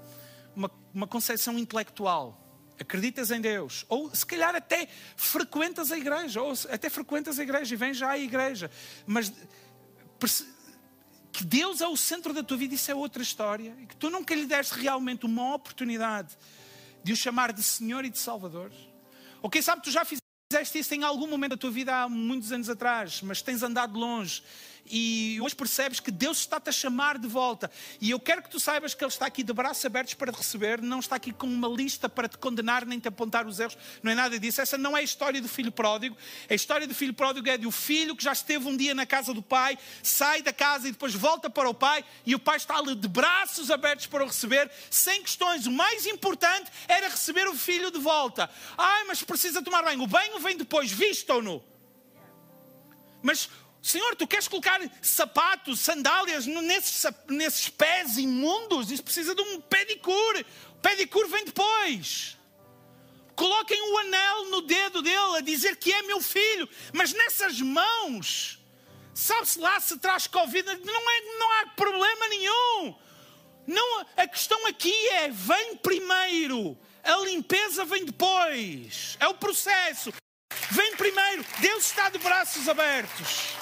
uma, 0.56 0.71
uma 0.93 1.08
concepção 1.08 1.58
intelectual, 1.58 2.38
acreditas 2.80 3.32
em 3.32 3.41
Deus, 3.41 3.86
ou 3.89 4.13
se 4.13 4.25
calhar 4.25 4.56
até 4.56 4.88
frequentas 5.15 5.91
a 5.91 5.97
igreja, 5.97 6.41
ou 6.41 6.54
até 6.69 6.89
frequentas 6.89 7.39
a 7.39 7.43
igreja 7.43 7.73
e 7.73 7.78
vens 7.78 7.97
já 7.97 8.12
à 8.12 8.17
igreja, 8.17 8.71
mas 9.06 9.34
que 11.32 11.43
Deus 11.43 11.82
é 11.82 11.88
o 11.88 11.95
centro 11.95 12.34
da 12.34 12.43
tua 12.43 12.58
vida, 12.58 12.75
isso 12.75 12.91
é 12.91 12.95
outra 12.95 13.21
história. 13.21 13.75
E 13.82 13.86
que 13.86 13.95
tu 13.95 14.10
nunca 14.10 14.36
lhe 14.36 14.45
deste 14.45 14.73
realmente 14.79 15.25
uma 15.25 15.55
oportunidade 15.55 16.38
de 17.03 17.13
o 17.13 17.15
chamar 17.15 17.53
de 17.53 17.63
Senhor 17.63 18.03
e 18.03 18.10
de 18.10 18.19
Salvador. 18.19 18.71
Ou 19.41 19.49
quem 19.49 19.62
sabe 19.62 19.82
tu 19.82 19.91
já 19.91 20.03
fizeste 20.03 20.79
isso 20.79 20.93
em 20.93 21.03
algum 21.03 21.27
momento 21.27 21.51
da 21.51 21.58
tua 21.58 21.71
vida 21.71 21.95
há 21.95 22.10
muitos 22.10 22.51
anos 22.51 22.69
atrás, 22.69 23.21
mas 23.21 23.41
tens 23.41 23.63
andado 23.63 23.97
longe 23.97 24.43
e 24.86 25.39
hoje 25.42 25.56
percebes 25.56 26.00
que 26.00 26.12
Deus 26.12 26.39
está-te 26.39 26.70
a 26.70 26.72
chamar 26.72 27.18
de 27.18 27.28
volta. 27.28 27.72
E 28.02 28.12
eu 28.12 28.20
quero 28.20 28.42
que 28.42 28.50
tu 28.50 28.60
saibas 28.60 28.94
que 28.94 29.04
Ele 29.04 29.12
está 29.12 29.26
aqui 29.26 29.44
de 29.44 29.54
braços 29.54 29.86
abertos 29.86 30.13
para 30.13 30.32
te 30.32 30.38
receber, 30.38 30.82
não 30.82 31.00
está 31.00 31.15
aqui 31.15 31.32
com 31.32 31.48
uma 31.48 31.68
lista 31.68 32.10
para 32.10 32.28
te 32.28 32.38
condenar 32.38 32.86
nem 32.86 33.00
te 33.00 33.08
apontar 33.08 33.46
os 33.46 33.60
erros, 33.60 33.78
não 34.02 34.12
é 34.12 34.15
nada 34.15 34.39
disso. 34.39 34.62
Essa 34.62 34.78
não 34.78 34.96
é 34.96 35.02
a 35.02 35.04
história 35.04 35.42
do 35.42 35.48
filho 35.48 35.72
pródigo. 35.72 36.18
A 36.50 36.54
história 36.54 36.88
do 36.88 36.96
filho 36.96 37.13
pródigo 37.13 37.48
é 37.50 37.58
de 37.58 37.68
o 37.68 37.72
filho 37.72 38.15
que 38.15 38.24
já 38.24 38.34
esteve 38.34 38.68
um 38.68 38.76
dia 38.76 38.94
na 38.94 39.06
casa 39.06 39.34
do 39.34 39.42
pai, 39.42 39.78
sai 40.02 40.42
da 40.42 40.54
casa 40.54 40.88
e 40.88 40.92
depois 40.92 41.13
volta 41.13 41.50
para 41.50 41.70
o 41.70 41.74
pai 41.74 42.04
e 42.26 42.36
o 42.36 42.39
pai 42.39 42.58
está 42.58 42.78
ali 42.78 42.96
de 42.96 43.08
braços 43.08 43.72
abertos 43.72 44.08
para 44.08 44.24
o 44.24 44.28
receber, 44.28 44.70
sem 44.89 45.22
questões. 45.22 45.65
O 45.65 45.72
mais 45.72 46.06
importante 46.06 46.72
era 46.88 47.10
receber 47.10 47.48
o 47.48 47.56
filho 47.56 47.92
de 47.92 48.00
volta. 48.00 48.50
Ai, 48.78 49.04
mas 49.06 49.24
precisa 49.24 49.62
tomar 49.62 49.84
banho. 49.84 50.02
O 50.02 50.08
banho 50.08 50.39
vem 50.39 50.58
depois, 50.58 50.92
vistam-no. 50.92 51.63
Mas 53.22 53.50
Senhor, 53.82 54.15
tu 54.15 54.28
queres 54.28 54.48
colocar 54.48 54.80
sapatos, 55.02 55.80
sandálias 55.80 56.46
nesses, 56.46 57.06
nesses 57.28 57.70
pés 57.70 58.18
imundos? 58.18 58.92
Isso 58.92 59.04
precisa 59.04 59.34
de 59.34 59.42
um 59.42 59.62
pedicure. 59.62 60.46
O 60.72 60.76
pedicure 60.82 61.30
vem 61.30 61.46
depois. 61.46 62.38
Coloquem 63.36 63.82
o 63.82 63.98
anel 64.00 64.46
no 64.50 64.62
dedo 64.62 65.02
dele 65.02 65.38
a 65.38 65.42
dizer 65.42 65.78
que 65.78 65.94
é 65.94 66.02
meu 66.02 66.20
filho, 66.20 66.68
mas 66.92 67.13
nessas 67.13 67.62
mãos, 67.62 68.60
sabe-se 69.13 69.58
lá 69.58 69.80
se 69.80 69.98
traz 69.98 70.28
Covid, 70.28 70.65
não, 70.84 71.12
é, 71.12 71.22
não 71.39 71.52
há 71.54 71.65
problema 71.68 72.28
nenhum. 72.28 72.96
Não, 73.65 74.06
a 74.18 74.28
questão 74.28 74.68
aqui 74.68 74.94
é: 75.10 75.30
vem 75.30 75.78
primeiro, 75.78 76.78
a 77.02 77.15
limpeza 77.18 77.86
vem 77.86 78.04
depois. 78.04 79.15
É 79.22 79.28
o 79.28 79.36
processo. 79.36 80.12
Vem 80.72 80.96
primeiro, 80.98 81.46
Deus 81.60 81.86
está 81.86 82.10
de 82.10 82.18
braços 82.18 82.68
abertos. 82.68 83.59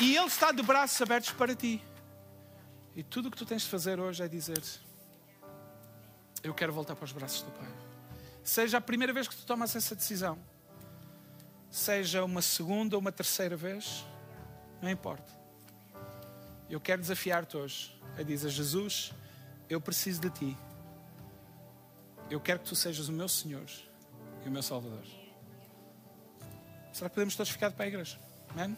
E 0.00 0.16
Ele 0.16 0.26
está 0.26 0.50
de 0.50 0.62
braços 0.62 1.00
abertos 1.00 1.30
para 1.30 1.54
ti. 1.54 1.82
E 2.96 3.02
tudo 3.02 3.28
o 3.28 3.30
que 3.30 3.36
tu 3.36 3.46
tens 3.46 3.62
de 3.62 3.68
fazer 3.68 3.98
hoje 3.98 4.22
é 4.22 4.28
dizer: 4.28 4.62
Eu 6.42 6.54
quero 6.54 6.72
voltar 6.72 6.94
para 6.94 7.04
os 7.04 7.12
braços 7.12 7.42
do 7.42 7.50
Pai. 7.52 7.68
Seja 8.42 8.78
a 8.78 8.80
primeira 8.80 9.12
vez 9.12 9.26
que 9.26 9.34
tu 9.34 9.46
tomas 9.46 9.74
essa 9.74 9.94
decisão, 9.94 10.38
seja 11.70 12.22
uma 12.24 12.42
segunda 12.42 12.96
ou 12.96 13.00
uma 13.00 13.10
terceira 13.10 13.56
vez, 13.56 14.04
não 14.82 14.90
importa. 14.90 15.32
Eu 16.68 16.80
quero 16.80 17.00
desafiar-te 17.00 17.56
hoje 17.56 18.00
a 18.18 18.22
dizer: 18.22 18.50
Jesus, 18.50 19.12
eu 19.68 19.80
preciso 19.80 20.20
de 20.20 20.30
ti. 20.30 20.56
Eu 22.30 22.40
quero 22.40 22.60
que 22.60 22.68
tu 22.68 22.76
sejas 22.76 23.08
o 23.08 23.12
meu 23.12 23.28
Senhor 23.28 23.66
e 24.44 24.48
o 24.48 24.50
meu 24.50 24.62
Salvador. 24.62 25.04
Será 26.92 27.10
que 27.10 27.14
podemos 27.14 27.34
todos 27.34 27.50
ficar 27.50 27.68
de 27.68 27.74
pé, 27.74 27.88
igreja? 27.88 28.18
Amém? 28.50 28.76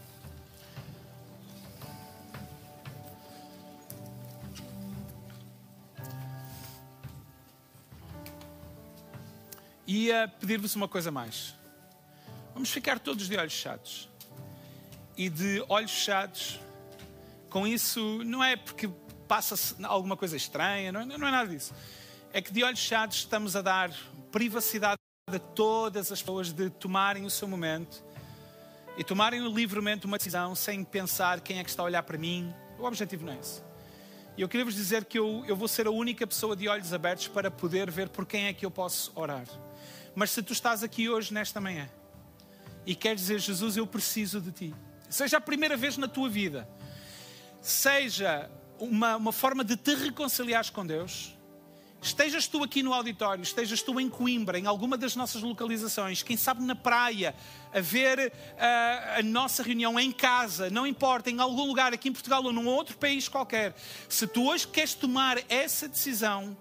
Ia 9.87 10.29
pedir-vos 10.41 10.75
uma 10.75 10.89
coisa 10.89 11.11
mais. 11.11 11.55
Vamos 12.53 12.71
ficar 12.71 12.99
todos 12.99 13.29
de 13.29 13.37
olhos 13.37 13.53
fechados. 13.53 14.09
E 15.17 15.29
de 15.29 15.65
olhos 15.69 15.93
fechados, 15.93 16.61
com 17.49 17.67
isso, 17.67 18.23
não 18.25 18.43
é 18.43 18.57
porque 18.57 18.89
passa-se 19.29 19.75
alguma 19.85 20.17
coisa 20.17 20.37
estranha, 20.37 20.93
não 20.93 21.01
é, 21.01 21.05
não 21.05 21.29
é 21.29 21.31
nada 21.31 21.49
disso. 21.49 21.75
É 22.33 22.43
que 22.43 22.53
de 22.53 22.63
olhos 22.65 22.81
fechados 22.81 23.17
estamos 23.19 23.57
a 23.57 23.63
dar 23.63 23.91
privacidade 24.31 24.99
a 25.29 25.39
todas 25.39 26.13
as 26.13 26.21
pessoas 26.21 26.53
de 26.53 26.71
tomarem 26.71 27.25
o 27.25 27.31
seu 27.31 27.49
momento 27.49 28.05
e 28.97 29.05
tomarem 29.05 29.47
livremente 29.53 30.07
uma 30.07 30.17
decisão 30.17 30.55
sem 30.55 30.85
pensar 30.85 31.41
quem 31.41 31.59
é 31.59 31.65
que 31.65 31.71
está 31.71 31.83
a 31.83 31.87
olhar 31.87 32.03
para 32.03 32.17
mim. 32.17 32.55
O 32.79 32.85
objetivo 32.85 33.25
não 33.25 33.33
é 33.33 33.39
esse. 33.39 33.63
E 34.37 34.43
eu 34.43 34.49
queria 34.49 34.65
vos 34.65 34.75
dizer 34.75 35.05
que 35.07 35.19
eu, 35.19 35.45
eu 35.47 35.57
vou 35.57 35.67
ser 35.67 35.87
a 35.87 35.91
única 35.91 36.27
pessoa 36.27 36.55
de 36.55 36.69
olhos 36.69 36.93
abertos 36.93 37.27
para 37.29 37.51
poder 37.51 37.91
ver 37.91 38.09
por 38.09 38.27
quem 38.27 38.47
é 38.47 38.53
que 38.53 38.67
eu 38.67 38.71
posso 38.71 39.11
orar. 39.15 39.47
Mas 40.17 40.31
se 40.31 40.43
tu 40.43 40.55
estás 40.55 40.83
aqui 40.83 41.11
hoje, 41.11 41.33
nesta 41.35 41.61
manhã, 41.61 41.91
e 42.87 42.95
queres 42.95 43.21
dizer, 43.21 43.39
Jesus, 43.39 43.77
eu 43.77 43.87
preciso 43.87 44.41
de 44.41 44.51
ti, 44.51 44.75
seja 45.11 45.37
a 45.37 45.41
primeira 45.43 45.77
vez 45.77 45.99
na 45.99 46.09
tua 46.09 46.27
vida, 46.27 46.67
seja 47.61 48.51
uma, 48.79 49.17
uma 49.17 49.31
forma 49.31 49.63
de 49.63 49.77
te 49.77 49.95
reconciliares 49.95 50.71
com 50.71 50.87
Deus, 50.87 51.37
estejas 52.01 52.47
tu 52.47 52.65
aqui 52.65 52.83
no 52.83 52.95
auditório, 52.95 53.43
estejas 53.43 53.83
tu 53.83 54.01
em 54.01 54.09
Coimbra, 54.09 54.59
em 54.59 54.65
alguma 54.65 54.97
das 54.97 55.15
nossas 55.15 55.43
localizações, 55.43 56.23
quem 56.23 56.39
sabe 56.39 56.63
na 56.63 56.75
praia, 56.75 57.35
a 57.71 57.81
ver 57.83 58.33
a, 58.59 59.19
a 59.19 59.23
nossa 59.23 59.63
reunião 59.63 60.01
em 60.01 60.11
casa, 60.11 60.71
não 60.71 60.87
importa, 60.87 61.31
em 61.31 61.41
algum 61.41 61.67
lugar 61.67 61.93
aqui 61.93 62.09
em 62.09 62.13
Portugal 62.13 62.43
ou 62.43 62.55
num 62.55 62.67
outro 62.67 62.97
país 62.97 63.29
qualquer, 63.29 63.75
se 64.09 64.27
tu 64.27 64.49
hoje 64.49 64.67
queres 64.67 64.95
tomar 64.95 65.37
essa 65.51 65.87
decisão 65.87 66.57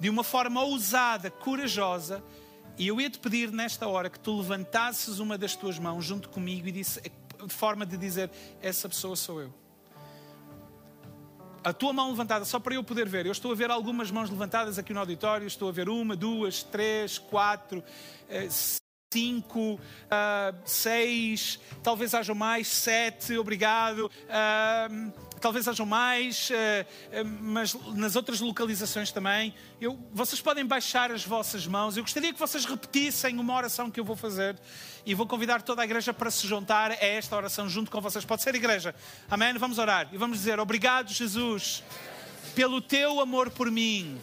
de 0.00 0.10
uma 0.10 0.24
forma 0.24 0.62
ousada, 0.64 1.30
corajosa, 1.30 2.24
e 2.78 2.86
eu 2.86 3.00
ia 3.00 3.10
te 3.10 3.18
pedir 3.18 3.50
nesta 3.50 3.88
hora 3.88 4.08
que 4.08 4.20
tu 4.20 4.38
levantasses 4.38 5.18
uma 5.18 5.36
das 5.36 5.56
tuas 5.56 5.78
mãos 5.78 6.04
junto 6.04 6.28
comigo 6.28 6.68
e 6.68 6.72
disse, 6.72 7.00
de 7.00 7.52
forma 7.52 7.84
de 7.84 7.96
dizer: 7.96 8.30
Essa 8.62 8.88
pessoa 8.88 9.16
sou 9.16 9.40
eu. 9.40 9.52
A 11.64 11.72
tua 11.72 11.92
mão 11.92 12.10
levantada, 12.10 12.44
só 12.44 12.58
para 12.60 12.74
eu 12.74 12.84
poder 12.84 13.08
ver. 13.08 13.26
Eu 13.26 13.32
estou 13.32 13.52
a 13.52 13.54
ver 13.54 13.70
algumas 13.70 14.10
mãos 14.10 14.30
levantadas 14.30 14.78
aqui 14.78 14.94
no 14.94 15.00
auditório. 15.00 15.46
Estou 15.46 15.68
a 15.68 15.72
ver 15.72 15.88
uma, 15.88 16.14
duas, 16.14 16.62
três, 16.62 17.18
quatro, 17.18 17.82
eh, 18.28 18.48
cinco, 19.12 19.74
uh, 19.74 20.56
seis, 20.64 21.58
talvez 21.82 22.14
haja 22.14 22.34
mais, 22.34 22.68
sete, 22.68 23.36
obrigado. 23.36 24.10
Uh, 24.28 25.12
talvez 25.40 25.68
hajam 25.68 25.86
mais, 25.86 26.50
uh, 26.50 27.24
mas 27.40 27.74
nas 27.94 28.16
outras 28.16 28.40
localizações 28.40 29.10
também. 29.12 29.54
Eu, 29.80 29.98
vocês 30.12 30.40
podem 30.40 30.64
baixar 30.64 31.10
as 31.10 31.24
vossas 31.24 31.66
mãos. 31.66 31.96
Eu 31.96 32.02
gostaria 32.02 32.32
que 32.32 32.38
vocês 32.38 32.64
repetissem 32.64 33.38
uma 33.38 33.54
oração 33.54 33.90
que 33.90 34.00
eu 34.00 34.04
vou 34.04 34.16
fazer 34.16 34.58
e 35.06 35.14
vou 35.14 35.26
convidar 35.26 35.62
toda 35.62 35.82
a 35.82 35.84
igreja 35.84 36.12
para 36.12 36.30
se 36.30 36.46
juntar 36.46 36.90
a 36.90 37.04
esta 37.04 37.36
oração 37.36 37.68
junto 37.68 37.90
com 37.90 38.00
vocês. 38.00 38.24
Pode 38.24 38.42
ser 38.42 38.54
igreja. 38.54 38.94
Amém? 39.30 39.52
Vamos 39.54 39.78
orar 39.78 40.08
e 40.12 40.16
vamos 40.16 40.38
dizer: 40.38 40.58
Obrigado, 40.60 41.12
Jesus, 41.12 41.82
pelo 42.54 42.80
teu 42.80 43.20
amor 43.20 43.50
por 43.50 43.70
mim. 43.70 44.20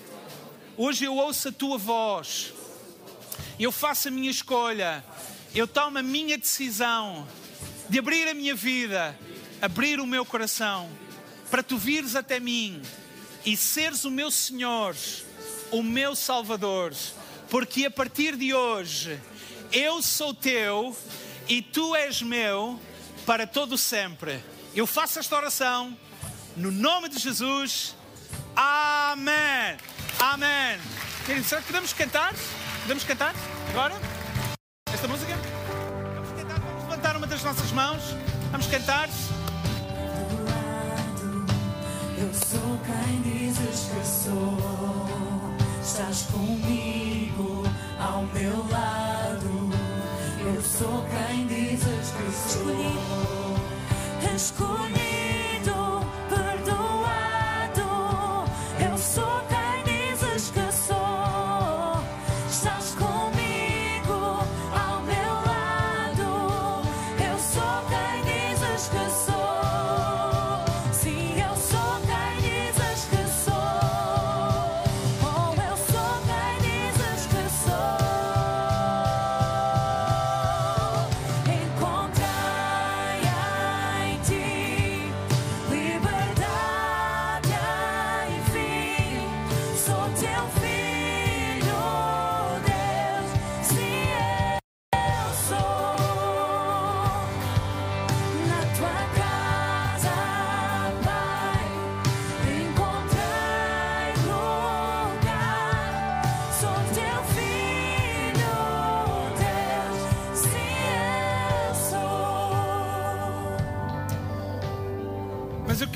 Hoje 0.78 1.06
eu 1.06 1.16
ouço 1.16 1.50
a 1.50 1.52
tua 1.52 1.78
voz 1.78 2.54
eu 3.60 3.72
faço 3.72 4.10
a 4.10 4.12
minha 4.12 4.30
escolha, 4.30 5.04
eu 5.54 5.68
tomo 5.68 5.98
a 5.98 6.04
minha 6.04 6.38
decisão 6.38 7.26
de 7.90 8.00
abrir 8.00 8.28
a 8.28 8.34
minha 8.34 8.54
vida, 8.54 9.18
abrir 9.62 10.00
o 10.00 10.06
meu 10.06 10.26
coração, 10.26 10.90
para 11.50 11.64
tu 11.64 11.78
vires 11.78 12.16
até 12.16 12.40
mim 12.40 12.82
e 13.46 13.56
seres 13.56 14.06
o 14.06 14.12
meu 14.12 14.32
Senhor, 14.32 14.96
o 15.72 15.84
meu 15.84 16.16
Salvador, 16.16 16.94
porque 17.50 17.86
a 17.86 17.92
partir 17.92 18.36
de 18.36 18.54
hoje 18.54 19.20
eu 19.72 20.02
sou 20.02 20.34
teu 20.34 20.96
e 21.48 21.62
tu 21.62 21.96
és 21.96 22.22
meu 22.22 22.80
para 23.26 23.46
todo 23.46 23.78
sempre. 23.78 24.44
Eu 24.76 24.88
faço 24.88 25.20
esta 25.20 25.36
oração 25.36 25.98
no 26.56 26.72
nome 26.72 27.10
de 27.10 27.20
Jesus. 27.20 27.96
Amém. 28.56 29.78
Amém. 30.20 30.80
Será 31.44 31.62
que 31.62 31.68
podemos 31.68 31.94
cantar? 31.94 32.34
Podemos 32.82 33.04
cantar 33.04 33.36
agora? 33.70 33.96
Esta 34.94 35.08
música? 35.08 35.34
Vamos 36.14 36.42
cantar, 36.42 36.60
vamos 36.60 36.84
levantar 36.84 37.18
uma 37.18 37.28
das 37.28 37.44
nossas 37.44 37.72
mãos. 37.72 38.02
Vamos 38.52 38.68
cantar. 38.68 39.10
Eu 42.18 42.34
sou 42.34 42.80
quem 42.86 43.22
dizes 43.22 43.90
que 43.90 44.08
sou. 44.08 44.58
Estás 45.84 46.24
comigo 46.32 47.64
ao 48.00 48.24
meu 48.28 48.58
lado. 48.70 49.70
Eu 50.46 50.62
sou 50.62 51.04
quem 51.10 51.46
dizes 51.48 52.12
que 52.12 52.32
sou. 52.32 52.62
Escolhido. 52.62 54.36
Escolhido. 54.36 55.15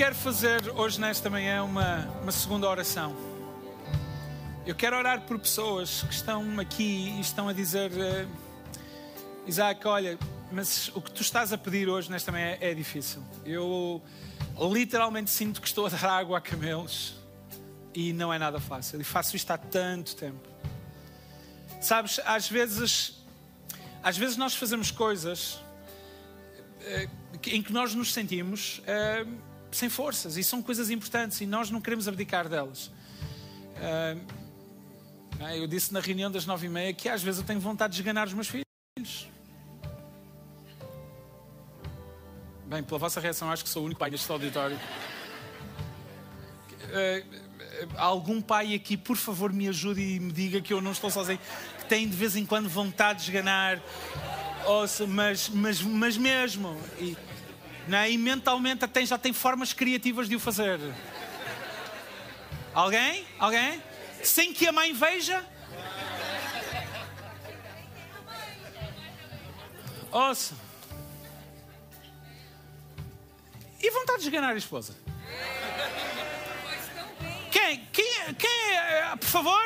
Quero 0.09 0.21
fazer 0.21 0.71
hoje, 0.71 0.99
nesta 0.99 1.29
manhã, 1.29 1.63
uma, 1.63 1.99
uma 2.23 2.31
segunda 2.31 2.67
oração. 2.67 3.15
Eu 4.65 4.73
quero 4.73 4.97
orar 4.97 5.21
por 5.21 5.37
pessoas 5.37 6.01
que 6.01 6.11
estão 6.11 6.59
aqui 6.59 7.11
e 7.15 7.19
estão 7.19 7.47
a 7.47 7.53
dizer: 7.53 7.91
eh, 7.95 8.25
Isaac, 9.45 9.87
olha, 9.87 10.17
mas 10.51 10.87
o 10.95 11.01
que 11.01 11.11
tu 11.11 11.21
estás 11.21 11.53
a 11.53 11.59
pedir 11.59 11.87
hoje, 11.87 12.09
nesta 12.09 12.31
manhã, 12.31 12.57
é 12.59 12.73
difícil. 12.73 13.23
Eu 13.45 14.01
literalmente 14.57 15.29
sinto 15.29 15.61
que 15.61 15.67
estou 15.67 15.85
a 15.85 15.89
dar 15.89 16.09
água 16.09 16.39
a 16.39 16.41
camelos 16.41 17.15
e 17.93 18.11
não 18.11 18.33
é 18.33 18.39
nada 18.39 18.59
fácil. 18.59 18.99
E 18.99 19.03
faço 19.03 19.35
isto 19.35 19.51
há 19.51 19.59
tanto 19.59 20.15
tempo. 20.15 20.49
Sabes, 21.79 22.19
às 22.25 22.49
vezes, 22.49 23.23
às 24.01 24.17
vezes 24.17 24.37
nós 24.37 24.55
fazemos 24.55 24.89
coisas 24.89 25.59
eh, 26.81 27.07
em 27.45 27.61
que 27.61 27.71
nós 27.71 27.93
nos 27.93 28.11
sentimos 28.11 28.81
eh, 28.87 29.23
sem 29.71 29.89
forças 29.89 30.37
e 30.37 30.43
são 30.43 30.61
coisas 30.61 30.89
importantes 30.89 31.41
e 31.41 31.45
nós 31.45 31.69
não 31.69 31.81
queremos 31.81 32.07
abdicar 32.07 32.47
delas. 32.49 32.91
Eh, 33.75 34.17
eu 35.55 35.67
disse 35.67 35.93
na 35.93 35.99
reunião 35.99 36.29
das 36.29 36.45
nove 36.45 36.67
e 36.67 36.69
meia 36.69 36.93
que 36.93 37.07
às 37.07 37.23
vezes 37.23 37.39
eu 37.39 37.45
tenho 37.45 37.59
vontade 37.59 37.93
de 37.93 38.01
esganar 38.01 38.27
os 38.27 38.33
meus 38.33 38.47
filhos. 38.47 39.29
Bem, 42.65 42.83
pela 42.83 42.99
vossa 42.99 43.19
reação, 43.19 43.51
acho 43.51 43.63
que 43.63 43.69
sou 43.69 43.83
o 43.83 43.85
único 43.85 43.99
pai 43.99 44.11
neste 44.11 44.29
auditório. 44.31 44.79
algum 47.95 48.41
pai 48.41 48.75
aqui, 48.75 48.97
por 48.97 49.17
favor, 49.17 49.51
me 49.51 49.67
ajude 49.67 50.01
e 50.01 50.19
me 50.19 50.31
diga 50.31 50.61
que 50.61 50.73
eu 50.73 50.81
não 50.81 50.91
estou 50.91 51.09
sozinho, 51.09 51.39
que 51.79 51.85
tem 51.85 52.07
de 52.07 52.15
vez 52.15 52.35
em 52.35 52.45
quando 52.45 52.69
vontade 52.69 53.19
de 53.19 53.31
esganar, 53.31 53.81
mas, 55.07 55.49
mas, 55.49 55.81
mas 55.81 56.17
mesmo. 56.17 56.79
E, 56.99 57.17
né? 57.89 58.11
e 58.11 58.17
mentalmente 58.17 58.85
até 58.85 59.03
já 59.03 59.17
tem 59.17 59.33
formas 59.33 59.73
criativas 59.73 60.29
de 60.29 60.35
o 60.35 60.39
fazer. 60.39 60.79
Alguém? 62.73 63.25
Alguém? 63.39 63.81
Sem 64.23 64.53
que 64.53 64.67
a 64.67 64.71
mãe 64.71 64.93
veja? 64.93 65.43
Ouça. 70.11 70.55
E 73.81 73.91
vontade 73.91 74.19
de 74.19 74.27
esganar 74.27 74.53
a 74.53 74.57
esposa? 74.57 74.95
Quem? 77.51 77.85
Quem? 77.91 78.33
Quem? 78.35 78.73
É? 78.75 79.15
Por 79.19 79.27
favor? 79.27 79.59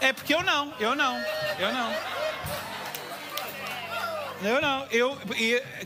É? 0.00 0.08
é 0.08 0.12
porque 0.12 0.34
eu 0.34 0.42
não. 0.42 0.74
Eu 0.78 0.94
não. 0.94 1.16
Eu 1.58 1.72
não. 1.72 1.90
Eu 4.44 4.60
não. 4.60 4.86
Eu, 4.86 5.18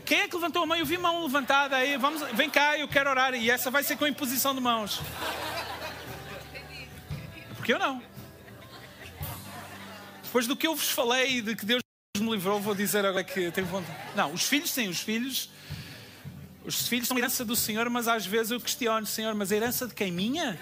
quem 0.03 0.21
é 0.21 0.27
que 0.27 0.35
levantou 0.35 0.63
a 0.63 0.65
mão? 0.65 0.77
Eu 0.77 0.85
vi 0.85 0.97
mão 0.97 1.23
levantada 1.23 1.75
aí. 1.75 1.95
Vamos, 1.97 2.21
vem 2.33 2.49
cá, 2.49 2.77
eu 2.77 2.87
quero 2.87 3.09
orar. 3.09 3.35
E 3.35 3.49
essa 3.51 3.69
vai 3.69 3.83
ser 3.83 3.97
com 3.97 4.07
imposição 4.07 4.55
de 4.55 4.61
mãos. 4.61 4.99
Porque 7.55 7.71
eu 7.71 7.79
não. 7.79 8.01
Depois 10.23 10.47
do 10.47 10.55
que 10.55 10.65
eu 10.65 10.75
vos 10.75 10.89
falei 10.89 11.41
de 11.41 11.55
que 11.55 11.65
Deus 11.65 11.81
me 12.17 12.31
livrou, 12.31 12.59
vou 12.59 12.73
dizer 12.73 13.05
agora 13.05 13.23
que 13.23 13.51
tenho 13.51 13.67
vontade. 13.67 13.97
Não, 14.15 14.33
os 14.33 14.43
filhos 14.43 14.71
sim, 14.71 14.87
os 14.87 14.99
filhos. 15.01 15.49
Os 16.65 16.87
filhos 16.87 17.07
são 17.07 17.17
herança 17.17 17.45
do 17.45 17.55
Senhor, 17.55 17.89
mas 17.89 18.07
às 18.09 18.25
vezes 18.25 18.51
eu 18.51 18.59
questiono, 18.59 19.05
Senhor, 19.05 19.33
mas 19.33 19.51
a 19.51 19.55
herança 19.55 19.87
de 19.87 19.93
quem? 19.93 20.11
Minha? 20.11 20.59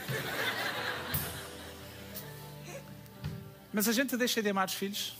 Mas 3.74 3.88
a 3.88 3.91
gente 3.91 4.16
deixa 4.16 4.41
de 4.41 4.50
amar 4.50 4.68
os 4.68 4.74
filhos? 4.76 5.18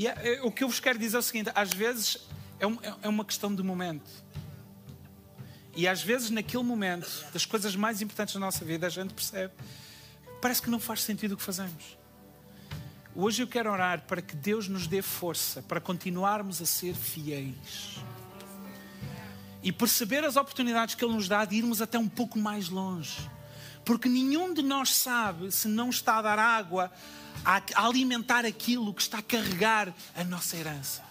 E 0.00 0.06
é, 0.06 0.36
é, 0.36 0.42
o 0.42 0.50
que 0.50 0.64
eu 0.64 0.68
vos 0.68 0.80
quero 0.80 0.98
dizer 0.98 1.16
é 1.16 1.18
o 1.18 1.22
seguinte: 1.22 1.50
às 1.54 1.74
vezes 1.74 2.26
é, 2.58 2.66
um, 2.66 2.78
é 3.02 3.06
uma 3.06 3.22
questão 3.22 3.54
de 3.54 3.62
momento. 3.62 4.10
E 5.76 5.86
às 5.86 6.02
vezes, 6.02 6.30
naquele 6.30 6.62
momento, 6.62 7.06
das 7.34 7.44
coisas 7.44 7.76
mais 7.76 8.00
importantes 8.00 8.32
da 8.32 8.40
nossa 8.40 8.64
vida, 8.64 8.86
a 8.86 8.90
gente 8.90 9.12
percebe, 9.12 9.52
parece 10.40 10.62
que 10.62 10.70
não 10.70 10.80
faz 10.80 11.02
sentido 11.02 11.32
o 11.32 11.36
que 11.36 11.42
fazemos. 11.42 11.98
Hoje 13.14 13.42
eu 13.42 13.46
quero 13.46 13.70
orar 13.70 14.00
para 14.06 14.22
que 14.22 14.34
Deus 14.34 14.68
nos 14.68 14.86
dê 14.86 15.02
força 15.02 15.60
para 15.60 15.82
continuarmos 15.82 16.62
a 16.62 16.66
ser 16.66 16.94
fiéis 16.94 17.98
e 19.62 19.70
perceber 19.70 20.24
as 20.24 20.36
oportunidades 20.36 20.94
que 20.94 21.04
Ele 21.04 21.12
nos 21.12 21.28
dá 21.28 21.44
de 21.44 21.56
irmos 21.56 21.82
até 21.82 21.98
um 21.98 22.08
pouco 22.08 22.38
mais 22.38 22.70
longe. 22.70 23.30
Porque 23.84 24.08
nenhum 24.08 24.54
de 24.54 24.62
nós 24.62 24.94
sabe 24.94 25.52
se 25.52 25.68
não 25.68 25.90
está 25.90 26.16
a 26.18 26.22
dar 26.22 26.38
água 26.38 26.90
a 27.44 27.62
alimentar 27.86 28.44
aquilo 28.44 28.92
que 28.92 29.02
está 29.02 29.18
a 29.18 29.22
carregar 29.22 29.94
a 30.14 30.24
nossa 30.24 30.56
herança. 30.56 31.02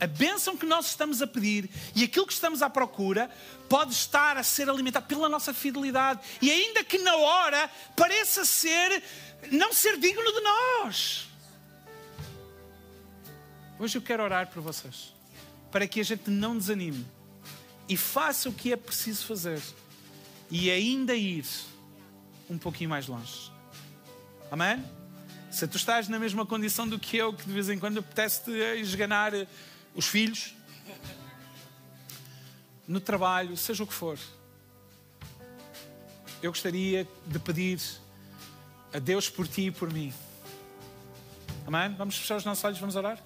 A 0.00 0.06
bênção 0.06 0.56
que 0.56 0.64
nós 0.64 0.86
estamos 0.86 1.20
a 1.20 1.26
pedir 1.26 1.68
e 1.94 2.04
aquilo 2.04 2.26
que 2.26 2.32
estamos 2.32 2.62
à 2.62 2.70
procura 2.70 3.28
pode 3.68 3.92
estar 3.92 4.36
a 4.36 4.42
ser 4.42 4.70
alimentado 4.70 5.06
pela 5.06 5.28
nossa 5.28 5.52
fidelidade. 5.52 6.20
E 6.40 6.50
ainda 6.50 6.84
que 6.84 6.98
na 6.98 7.16
hora 7.16 7.68
pareça 7.96 8.44
ser, 8.44 9.02
não 9.50 9.72
ser 9.72 9.98
digno 9.98 10.32
de 10.32 10.40
nós. 10.40 11.28
Hoje 13.78 13.98
eu 13.98 14.02
quero 14.02 14.22
orar 14.22 14.48
por 14.48 14.62
vocês, 14.62 15.12
para 15.70 15.86
que 15.86 16.00
a 16.00 16.04
gente 16.04 16.30
não 16.30 16.56
desanime 16.56 17.06
e 17.88 17.96
faça 17.96 18.48
o 18.48 18.52
que 18.52 18.72
é 18.72 18.76
preciso 18.76 19.24
fazer 19.24 19.60
e 20.50 20.70
ainda 20.70 21.14
ir 21.14 21.44
um 22.48 22.58
pouquinho 22.58 22.90
mais 22.90 23.06
longe. 23.06 23.52
Amém? 24.50 24.97
Se 25.50 25.66
tu 25.66 25.76
estás 25.76 26.08
na 26.08 26.18
mesma 26.18 26.44
condição 26.44 26.86
do 26.86 26.98
que 26.98 27.16
eu, 27.16 27.32
que 27.32 27.44
de 27.44 27.52
vez 27.52 27.68
em 27.68 27.78
quando 27.78 27.98
apetece-te 27.98 28.50
esganar 28.80 29.32
os 29.94 30.06
filhos, 30.06 30.54
no 32.86 33.00
trabalho, 33.00 33.56
seja 33.56 33.82
o 33.82 33.86
que 33.86 33.92
for, 33.92 34.18
eu 36.42 36.50
gostaria 36.50 37.08
de 37.26 37.38
pedir 37.38 37.80
a 38.92 38.98
Deus 38.98 39.28
por 39.28 39.48
ti 39.48 39.66
e 39.66 39.70
por 39.70 39.92
mim. 39.92 40.12
Amém? 41.66 41.94
Vamos 41.96 42.16
fechar 42.16 42.36
os 42.36 42.44
nossos 42.44 42.64
olhos, 42.64 42.78
vamos 42.78 42.96
orar? 42.96 43.18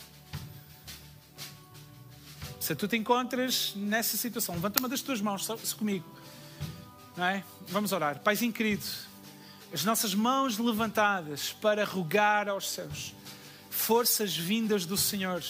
Se 2.59 2.75
tu 2.75 2.89
te 2.89 2.97
encontras 2.97 3.73
nessa 3.77 4.17
situação, 4.17 4.55
levanta 4.55 4.81
uma 4.81 4.89
das 4.89 5.03
tuas 5.03 5.21
mãos, 5.21 5.47
comigo. 5.75 6.07
Não 7.17 7.25
é? 7.25 7.45
Vamos 7.69 7.93
orar. 7.93 8.21
Paizinho 8.21 8.53
querido, 8.53 8.85
as 9.73 9.85
nossas 9.85 10.15
mãos 10.15 10.59
levantadas 10.59 11.53
para 11.61 11.85
rogar 11.85 12.49
aos 12.49 12.71
céus, 12.71 13.15
forças 13.71 14.37
vindas 14.37 14.85
do 14.85 14.97
Senhor 14.97 15.43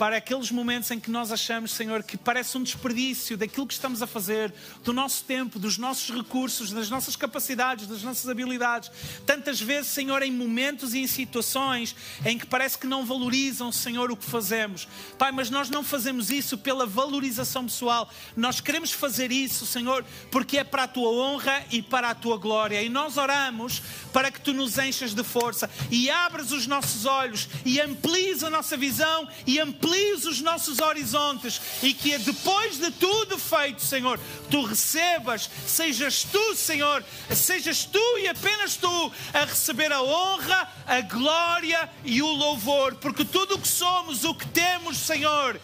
para 0.00 0.16
aqueles 0.16 0.50
momentos 0.50 0.90
em 0.90 0.98
que 0.98 1.10
nós 1.10 1.30
achamos, 1.30 1.72
Senhor, 1.72 2.02
que 2.02 2.16
parece 2.16 2.56
um 2.56 2.62
desperdício 2.62 3.36
daquilo 3.36 3.66
que 3.66 3.74
estamos 3.74 4.00
a 4.00 4.06
fazer, 4.06 4.50
do 4.82 4.94
nosso 4.94 5.24
tempo, 5.24 5.58
dos 5.58 5.76
nossos 5.76 6.08
recursos, 6.16 6.72
das 6.72 6.88
nossas 6.88 7.16
capacidades, 7.16 7.86
das 7.86 8.02
nossas 8.02 8.26
habilidades. 8.26 8.90
Tantas 9.26 9.60
vezes, 9.60 9.90
Senhor, 9.90 10.22
em 10.22 10.32
momentos 10.32 10.94
e 10.94 11.00
em 11.00 11.06
situações 11.06 11.94
em 12.24 12.38
que 12.38 12.46
parece 12.46 12.78
que 12.78 12.86
não 12.86 13.04
valorizam, 13.04 13.70
Senhor, 13.70 14.10
o 14.10 14.16
que 14.16 14.24
fazemos. 14.24 14.88
Pai, 15.18 15.32
mas 15.32 15.50
nós 15.50 15.68
não 15.68 15.84
fazemos 15.84 16.30
isso 16.30 16.56
pela 16.56 16.86
valorização 16.86 17.64
pessoal. 17.64 18.10
Nós 18.34 18.58
queremos 18.58 18.92
fazer 18.92 19.30
isso, 19.30 19.66
Senhor, 19.66 20.02
porque 20.30 20.56
é 20.56 20.64
para 20.64 20.84
a 20.84 20.88
tua 20.88 21.10
honra 21.10 21.62
e 21.70 21.82
para 21.82 22.08
a 22.08 22.14
tua 22.14 22.38
glória. 22.38 22.82
E 22.82 22.88
nós 22.88 23.18
oramos 23.18 23.82
para 24.14 24.30
que 24.30 24.40
tu 24.40 24.54
nos 24.54 24.78
enchas 24.78 25.12
de 25.12 25.22
força 25.22 25.68
e 25.90 26.08
abras 26.08 26.52
os 26.52 26.66
nossos 26.66 27.04
olhos 27.04 27.50
e 27.66 27.78
amplies 27.78 28.42
a 28.42 28.48
nossa 28.48 28.78
visão 28.78 29.28
e 29.46 29.60
amplies 29.60 29.89
amplies 29.90 30.24
os 30.24 30.40
nossos 30.40 30.78
horizontes 30.78 31.60
e 31.82 31.92
que 31.92 32.16
depois 32.18 32.78
de 32.78 32.90
tudo 32.92 33.36
feito, 33.36 33.82
Senhor, 33.82 34.18
tu 34.50 34.64
recebas, 34.64 35.50
sejas 35.66 36.22
tu, 36.22 36.54
Senhor, 36.54 37.04
sejas 37.34 37.84
tu 37.84 38.18
e 38.18 38.28
apenas 38.28 38.76
tu 38.76 39.12
a 39.34 39.44
receber 39.44 39.92
a 39.92 40.02
honra, 40.02 40.68
a 40.86 41.00
glória 41.00 41.90
e 42.04 42.22
o 42.22 42.28
louvor, 42.28 42.94
porque 42.96 43.24
tudo 43.24 43.56
o 43.56 43.58
que 43.58 43.68
somos, 43.68 44.24
o 44.24 44.34
que 44.34 44.46
temos, 44.48 44.96
Senhor, 44.96 45.60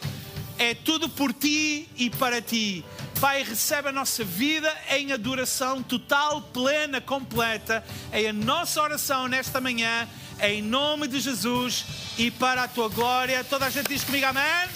é 0.59 0.75
tudo 0.75 1.09
por 1.09 1.33
ti 1.33 1.89
e 1.97 2.11
para 2.11 2.43
ti. 2.43 2.85
Pai, 3.21 3.43
recebe 3.43 3.89
a 3.89 3.93
nossa 3.93 4.23
vida 4.25 4.75
em 4.91 5.11
adoração 5.11 5.83
total, 5.83 6.43
plena, 6.43 7.01
completa. 7.01 7.83
É 8.13 8.29
a 8.29 8.33
nossa 8.33 8.83
oração 8.83 9.27
nesta 9.27 9.59
manhã 9.59 10.07
em 10.41 10.63
nome 10.63 11.09
de 11.09 11.21
Jesus 11.21 11.85
e 12.19 12.31
para 12.31 12.65
a 12.65 12.69
tua 12.69 12.89
glória. 12.89 13.45
Toda 13.45 13.67
a 13.67 13.71
gente 13.71 13.89
diz 13.89 14.05
comigo 14.05 14.27
amém? 14.27 14.69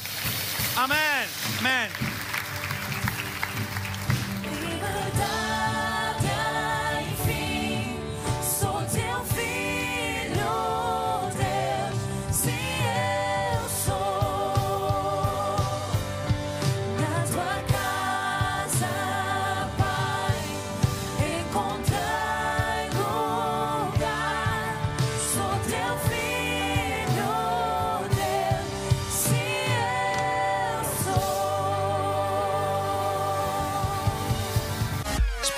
Amém. 0.77 1.29
Amém. 1.59 2.10